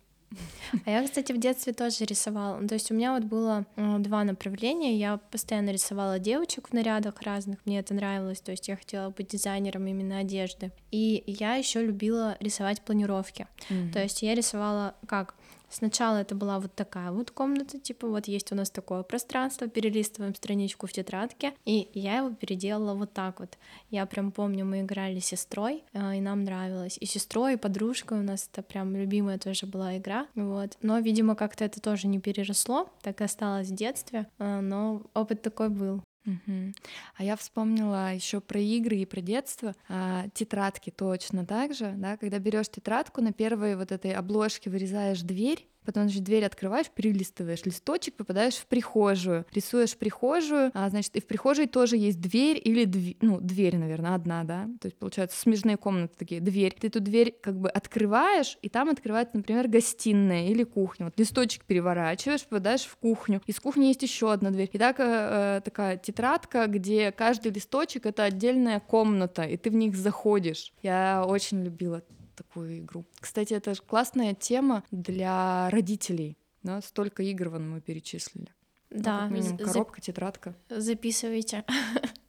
[0.86, 2.58] А я, кстати, в детстве тоже рисовала.
[2.58, 4.96] Ну, то есть у меня вот было э, два направления.
[4.96, 8.40] Я постоянно рисовала девочек в нарядах разных, мне это нравилось.
[8.40, 10.70] То есть я хотела быть дизайнером именно одежды.
[10.92, 13.48] И я еще любила рисовать планировки.
[13.68, 13.92] Mm-hmm.
[13.92, 15.34] То есть я рисовала как
[15.70, 20.34] Сначала это была вот такая вот комната, типа вот есть у нас такое пространство, перелистываем
[20.34, 23.56] страничку в тетрадке, и я его переделала вот так вот.
[23.90, 26.98] Я прям помню, мы играли с сестрой, э, и нам нравилось.
[27.00, 30.76] И сестрой, и подружкой у нас это прям любимая тоже была игра, вот.
[30.82, 35.42] Но, видимо, как-то это тоже не переросло, так и осталось в детстве, э, но опыт
[35.42, 36.02] такой был.
[36.26, 36.72] Угу.
[37.16, 39.74] А я вспомнила еще про игры и про детство.
[39.88, 45.22] А, тетрадки точно так же, да, когда берешь тетрадку, на первой вот этой обложке вырезаешь
[45.22, 51.20] дверь, потом же дверь открываешь, перелистываешь листочек, попадаешь в прихожую, рисуешь прихожую, а, значит, и
[51.20, 55.38] в прихожей тоже есть дверь или дверь, ну, дверь, наверное, одна, да, то есть, получается,
[55.38, 56.74] смежные комнаты такие, дверь.
[56.78, 61.06] Ты эту дверь как бы открываешь, и там открывается, например, гостиная или кухня.
[61.06, 63.40] Вот листочек переворачиваешь, попадаешь в кухню.
[63.46, 64.70] Из кухни есть еще одна дверь.
[64.72, 69.74] И так э, э, такая тетрадка, где каждый листочек— это отдельная комната, и ты в
[69.74, 70.72] них заходишь.
[70.82, 72.02] Я очень любила
[72.42, 73.04] такую игру.
[73.20, 76.38] Кстати, это классная тема для родителей.
[76.62, 76.80] Да?
[76.80, 78.48] Столько игр вон мы перечислили.
[78.90, 79.28] Ну, да.
[79.28, 80.54] Ну, минимум коробка, тетрадка.
[80.68, 81.64] Записывайте.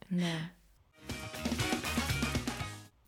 [0.10, 0.52] Да.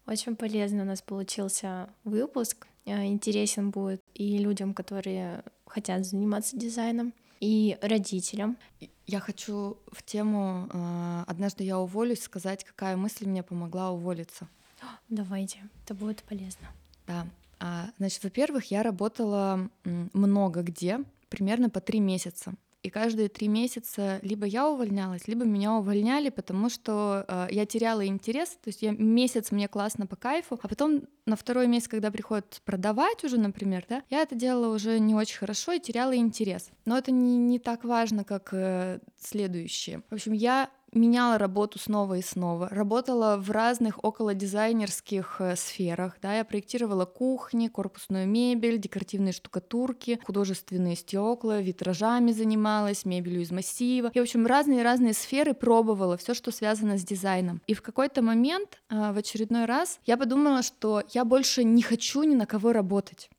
[0.06, 2.66] Очень полезно у нас получился выпуск.
[2.86, 8.58] Э, интересен будет и людям, которые хотят заниматься дизайном, и родителям.
[9.06, 14.48] Я хочу в тему э, «Однажды я уволюсь» сказать, какая мысль мне помогла уволиться.
[15.10, 16.68] Давайте, это будет полезно.
[17.14, 17.28] Да.
[17.60, 21.00] А, значит, во-первых, я работала много где,
[21.30, 22.54] примерно по три месяца.
[22.84, 28.06] И каждые три месяца либо я увольнялась, либо меня увольняли, потому что э, я теряла
[28.06, 28.50] интерес.
[28.62, 32.62] То есть я месяц мне классно по кайфу, а потом на второй месяц, когда приходит
[32.66, 36.72] продавать уже, например, да, я это делала уже не очень хорошо и теряла интерес.
[36.84, 40.04] Но это не, не так важно, как э, следующее.
[40.10, 46.18] В общем, я меняла работу снова и снова, работала в разных около дизайнерских э, сферах,
[46.22, 54.12] да, я проектировала кухни, корпусную мебель, декоративные штукатурки, художественные стекла, витражами занималась, мебелью из массива,
[54.14, 57.62] и, в общем, разные-разные сферы пробовала, все, что связано с дизайном.
[57.68, 62.24] И в какой-то момент, э, в очередной раз, я подумала, что я больше не хочу
[62.24, 63.30] ни на кого работать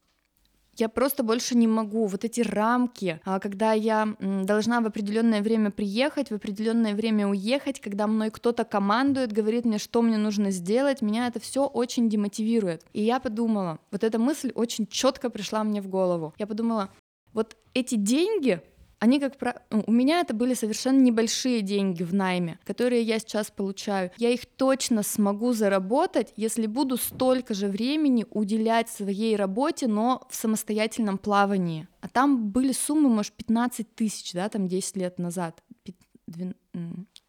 [0.76, 2.06] я просто больше не могу.
[2.06, 7.80] Вот эти рамки, а, когда я должна в определенное время приехать, в определенное время уехать,
[7.80, 12.84] когда мной кто-то командует, говорит мне, что мне нужно сделать, меня это все очень демотивирует.
[12.92, 16.34] И я подумала, вот эта мысль очень четко пришла мне в голову.
[16.38, 16.90] Я подумала,
[17.32, 18.62] вот эти деньги,
[19.04, 19.60] они как про...
[19.70, 24.10] Ну, у меня это были совершенно небольшие деньги в найме, которые я сейчас получаю.
[24.16, 30.34] Я их точно смогу заработать, если буду столько же времени уделять своей работе, но в
[30.34, 31.86] самостоятельном плавании.
[32.00, 35.62] А там были суммы, может, 15 тысяч, да, там 10 лет назад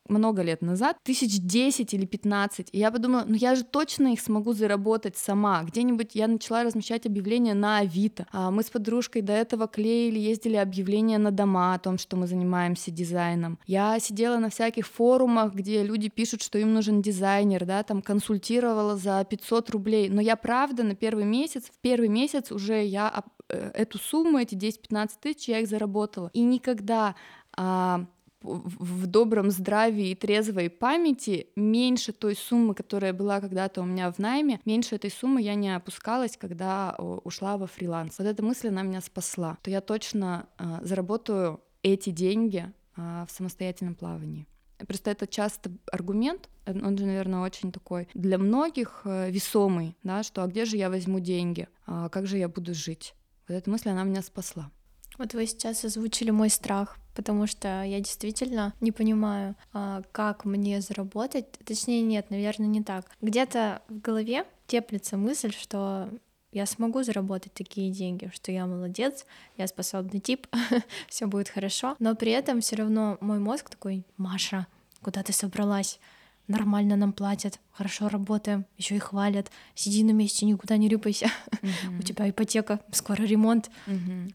[0.07, 4.19] много лет назад, тысяч десять или пятнадцать, и я подумала, ну я же точно их
[4.19, 5.63] смогу заработать сама.
[5.63, 8.27] Где-нибудь я начала размещать объявления на Авито.
[8.31, 12.27] А мы с подружкой до этого клеили, ездили объявления на дома о том, что мы
[12.27, 13.59] занимаемся дизайном.
[13.65, 18.95] Я сидела на всяких форумах, где люди пишут, что им нужен дизайнер, да, там консультировала
[18.95, 20.09] за 500 рублей.
[20.09, 24.55] Но я правда на первый месяц, в первый месяц уже я э, эту сумму, эти
[24.55, 26.29] 10-15 тысяч, я их заработала.
[26.33, 27.15] И никогда
[27.57, 28.05] а,
[28.45, 34.19] в добром здравии и трезвой памяти меньше той суммы, которая была когда-то у меня в
[34.19, 38.19] найме, меньше этой суммы я не опускалась, когда ушла во фриланс.
[38.19, 39.57] Вот эта мысль, она меня спасла.
[39.61, 44.47] То я точно э, заработаю эти деньги э, в самостоятельном плавании.
[44.77, 50.43] Просто это часто аргумент, он же, наверное, очень такой для многих э, весомый, да, что
[50.43, 53.15] а где же я возьму деньги, а как же я буду жить.
[53.47, 54.71] Вот эта мысль, она меня спасла.
[55.17, 60.81] Вот вы сейчас озвучили мой страх, потому что я действительно не понимаю, а, как мне
[60.81, 61.45] заработать.
[61.65, 63.05] Точнее, нет, наверное, не так.
[63.21, 66.09] Где-то в голове теплится мысль, что
[66.51, 69.25] я смогу заработать такие деньги, что я молодец,
[69.57, 70.47] я способный тип,
[71.09, 71.95] все будет хорошо.
[71.99, 74.67] Но при этом все равно мой мозг такой, Маша,
[75.01, 75.99] куда ты собралась?
[76.47, 79.51] Нормально нам платят, хорошо работаем, еще и хвалят.
[79.73, 81.27] Сиди на месте, никуда не рыпайся.
[81.99, 83.71] У тебя ипотека, скоро ремонт.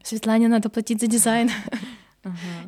[0.03, 1.51] Светлане надо платить за дизайн.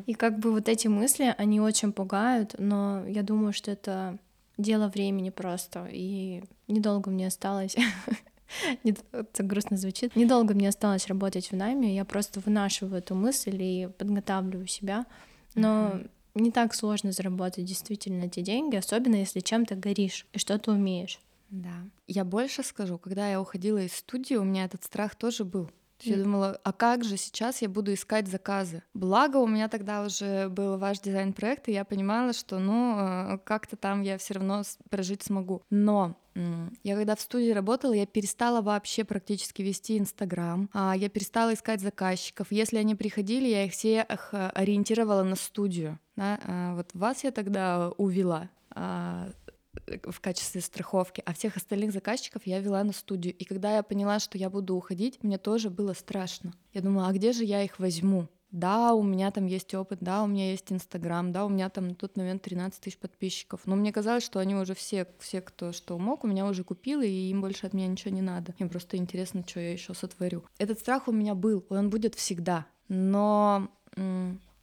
[0.05, 4.17] И как бы вот эти мысли, они очень пугают, но я думаю, что это
[4.57, 5.87] дело времени просто.
[5.91, 7.75] И недолго мне осталось
[8.83, 10.15] это грустно звучит.
[10.15, 15.05] Недолго мне осталось работать в найме, я просто вынашиваю эту мысль и подготавливаю себя.
[15.55, 15.99] Но
[16.35, 21.19] не так сложно заработать действительно эти деньги, особенно если чем-то горишь и что-то умеешь.
[21.49, 21.75] Да.
[22.07, 25.69] Я больше скажу, когда я уходила из студии, у меня этот страх тоже был.
[26.11, 28.83] Я думала, а как же сейчас я буду искать заказы?
[28.93, 33.75] Благо у меня тогда уже был ваш дизайн-проект, и я понимала, что ну э, как-то
[33.75, 35.61] там я все равно прожить смогу.
[35.69, 36.15] Но
[36.83, 41.79] я когда в студии работала, я перестала вообще практически вести Инстаграм, а я перестала искать
[41.79, 42.47] заказчиков.
[42.49, 45.99] Если они приходили, я их всех э, ориентировала на студию.
[46.15, 46.39] Да?
[46.43, 49.29] А вот вас я тогда увела а,
[49.87, 53.33] в качестве страховки, а всех остальных заказчиков я вела на студию.
[53.35, 56.53] И когда я поняла, что я буду уходить, мне тоже было страшно.
[56.73, 58.27] Я думала, а где же я их возьму?
[58.51, 61.87] Да, у меня там есть опыт, да, у меня есть Инстаграм, да, у меня там
[61.87, 63.61] на тот момент 13 тысяч подписчиков.
[63.65, 67.01] Но мне казалось, что они уже все, все, кто что мог, у меня уже купил,
[67.01, 68.53] и им больше от меня ничего не надо.
[68.59, 70.45] Мне просто интересно, что я еще сотворю.
[70.59, 72.67] Этот страх у меня был, он будет всегда.
[72.89, 73.69] Но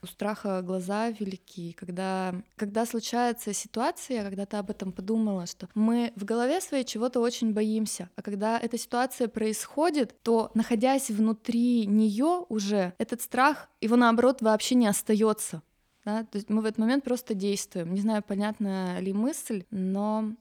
[0.03, 6.12] у страха глаза велики, когда, когда случается ситуация, когда ты об этом подумала, что мы
[6.16, 12.44] в голове своей чего-то очень боимся, а когда эта ситуация происходит, то находясь внутри нее
[12.48, 15.62] уже, этот страх, его наоборот вообще не остается.
[16.05, 16.24] Да?
[16.24, 17.94] То есть мы в этот момент просто действуем.
[17.94, 20.32] Не знаю, понятна ли мысль, но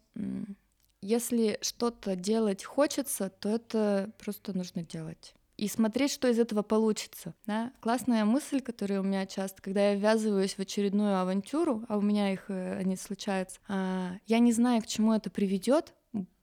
[1.02, 7.34] если что-то делать хочется, то это просто нужно делать и смотреть, что из этого получится.
[7.46, 7.72] Да?
[7.82, 12.32] Классная мысль, которая у меня часто, когда я ввязываюсь в очередную авантюру, а у меня
[12.32, 15.94] их э, они случаются, а, я не знаю, к чему это приведет,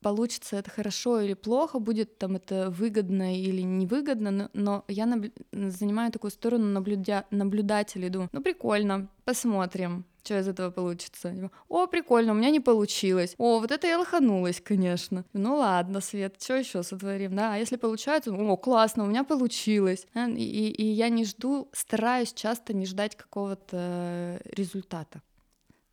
[0.01, 5.27] получится это хорошо или плохо, будет там это выгодно или невыгодно, но, но я наб...
[5.53, 7.25] занимаю такую сторону наблюдя...
[7.31, 11.51] и думаю, ну прикольно, посмотрим, что из этого получится.
[11.69, 13.35] О, прикольно, у меня не получилось.
[13.39, 15.25] О, вот это я лоханулась, конечно.
[15.33, 17.55] Ну ладно, Свет, что еще сотворим, да?
[17.55, 20.07] А если получается, о, классно, у меня получилось.
[20.15, 25.23] И, и, и я не жду, стараюсь часто не ждать какого-то результата.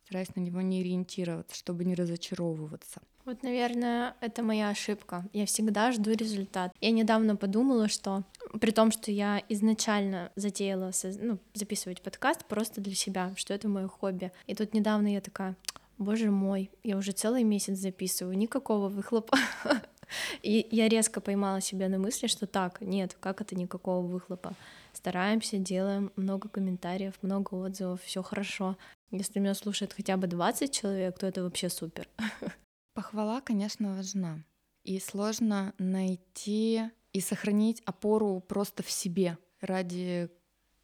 [0.04, 3.00] Стараюсь на него не ориентироваться, чтобы не разочаровываться.
[3.24, 5.24] Вот, наверное, это моя ошибка.
[5.32, 6.72] Я всегда жду результат.
[6.82, 8.22] Я недавно подумала, что
[8.60, 13.88] при том, что я изначально затеяла ну, записывать подкаст просто для себя, что это мое
[13.88, 14.30] хобби.
[14.46, 15.56] И тут недавно я такая,
[15.96, 19.38] боже мой, я уже целый месяц записываю, никакого выхлопа.
[20.42, 24.52] И я резко поймала себя на мысли, что так, нет, как это никакого выхлопа.
[24.92, 28.76] Стараемся, делаем много комментариев, много отзывов, все хорошо.
[29.10, 32.06] Если меня слушает хотя бы 20 человек, то это вообще супер.
[32.94, 34.44] Похвала, конечно, важна.
[34.84, 36.82] И сложно найти
[37.12, 40.30] и сохранить опору просто в себе ради,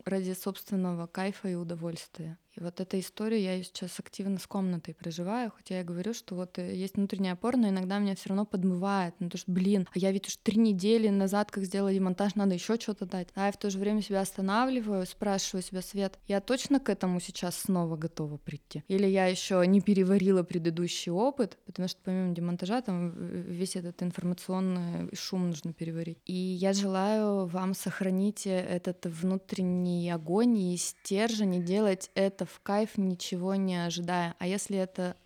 [0.05, 2.37] ради собственного кайфа и удовольствия.
[2.57, 6.59] И вот эта история я сейчас активно с комнатой проживаю, хотя я говорю, что вот
[6.59, 9.99] э, есть внутренняя опора, но иногда меня все равно подмывает, ну то что, блин, а
[9.99, 13.29] я ведь уж три недели назад, как сделала демонтаж, надо еще что-то дать.
[13.35, 17.21] А я в то же время себя останавливаю, спрашиваю себя, Свет, я точно к этому
[17.21, 18.83] сейчас снова готова прийти?
[18.89, 25.15] Или я еще не переварила предыдущий опыт, потому что помимо демонтажа там весь этот информационный
[25.15, 26.19] шум нужно переварить.
[26.27, 32.99] И я желаю вам сохранить этот внутренний огонь и стержень и делать это в кайф,
[32.99, 34.35] ничего не ожидая.
[34.39, 35.17] А если это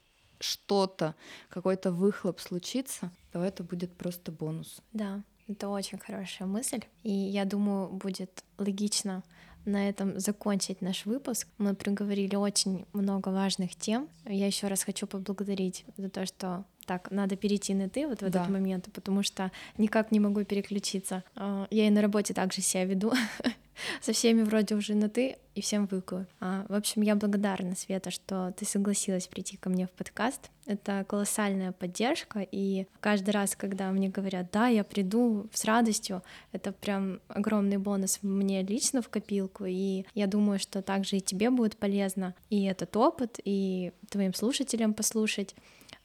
[0.40, 1.14] что-то,
[1.48, 4.80] какой-то выхлоп случится, то это будет просто бонус.
[4.92, 6.82] Да, это очень хорошая мысль.
[7.02, 9.22] И я думаю, будет логично
[9.64, 11.48] на этом закончить наш выпуск.
[11.58, 14.08] Мы проговорили очень много важных тем.
[14.26, 18.20] Я еще раз хочу поблагодарить за то, что так, надо перейти на ты вот в
[18.20, 18.28] да.
[18.28, 21.22] этот момент, потому что никак не могу переключиться.
[21.37, 23.12] А, я и на работе также себя веду.
[24.01, 26.26] Со всеми вроде уже на ты и всем выкую.
[26.41, 30.51] А, в общем, я благодарна, Света, что ты согласилась прийти ко мне в подкаст.
[30.66, 36.22] Это колоссальная поддержка, и каждый раз, когда мне говорят, да, я приду с радостью,
[36.53, 41.50] это прям огромный бонус мне лично в копилку, и я думаю, что также и тебе
[41.50, 45.54] будет полезно и этот опыт, и твоим слушателям послушать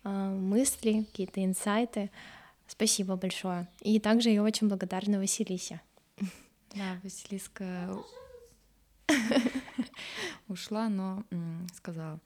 [0.04, 2.10] мысли, какие-то инсайты.
[2.68, 3.68] Спасибо большое.
[3.82, 5.82] И также я очень благодарна Василисе.
[6.76, 7.96] Да, Василиска
[10.48, 11.24] ушла, но
[11.74, 12.20] сказала.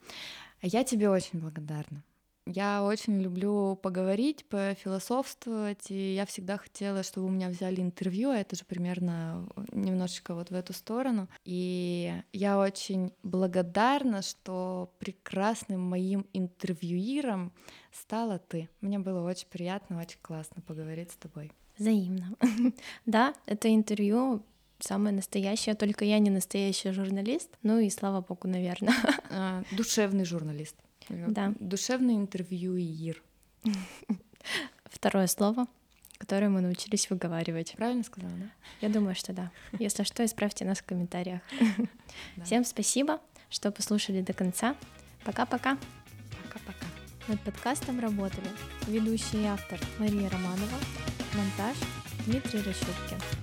[0.62, 2.04] А я тебе очень благодарна.
[2.46, 8.38] Я очень люблю поговорить, пофилософствовать, и я всегда хотела, чтобы у меня взяли интервью, а
[8.38, 11.30] это же примерно немножечко вот в эту сторону.
[11.46, 17.54] И я очень благодарна, что прекрасным моим интервьюиром
[17.94, 18.70] стала ты.
[18.82, 21.54] Мне было очень приятно, очень классно поговорить с тобой.
[21.78, 22.36] Взаимно.
[23.06, 24.44] да, это интервью
[24.80, 27.50] самое настоящее, только я не настоящий журналист.
[27.64, 28.94] Ну и слава богу, наверное.
[29.36, 30.76] А, душевный журналист.
[31.10, 31.54] Да.
[31.60, 33.22] Душевный интервьюир.
[34.86, 35.68] Второе слово,
[36.18, 37.74] которое мы научились выговаривать.
[37.76, 38.50] Правильно сказала, да?
[38.82, 39.52] Я думаю, что да.
[39.80, 41.42] Если что, исправьте нас в комментариях.
[42.36, 42.44] Да.
[42.44, 43.20] Всем спасибо,
[43.50, 44.76] что послушали до конца.
[45.24, 45.78] Пока-пока.
[46.44, 46.86] Пока-пока.
[47.28, 48.50] Над подкастом работали
[48.88, 50.78] ведущий и автор Мария Романова,
[51.34, 51.78] монтаж
[52.26, 53.43] Дмитрий Рощупкин.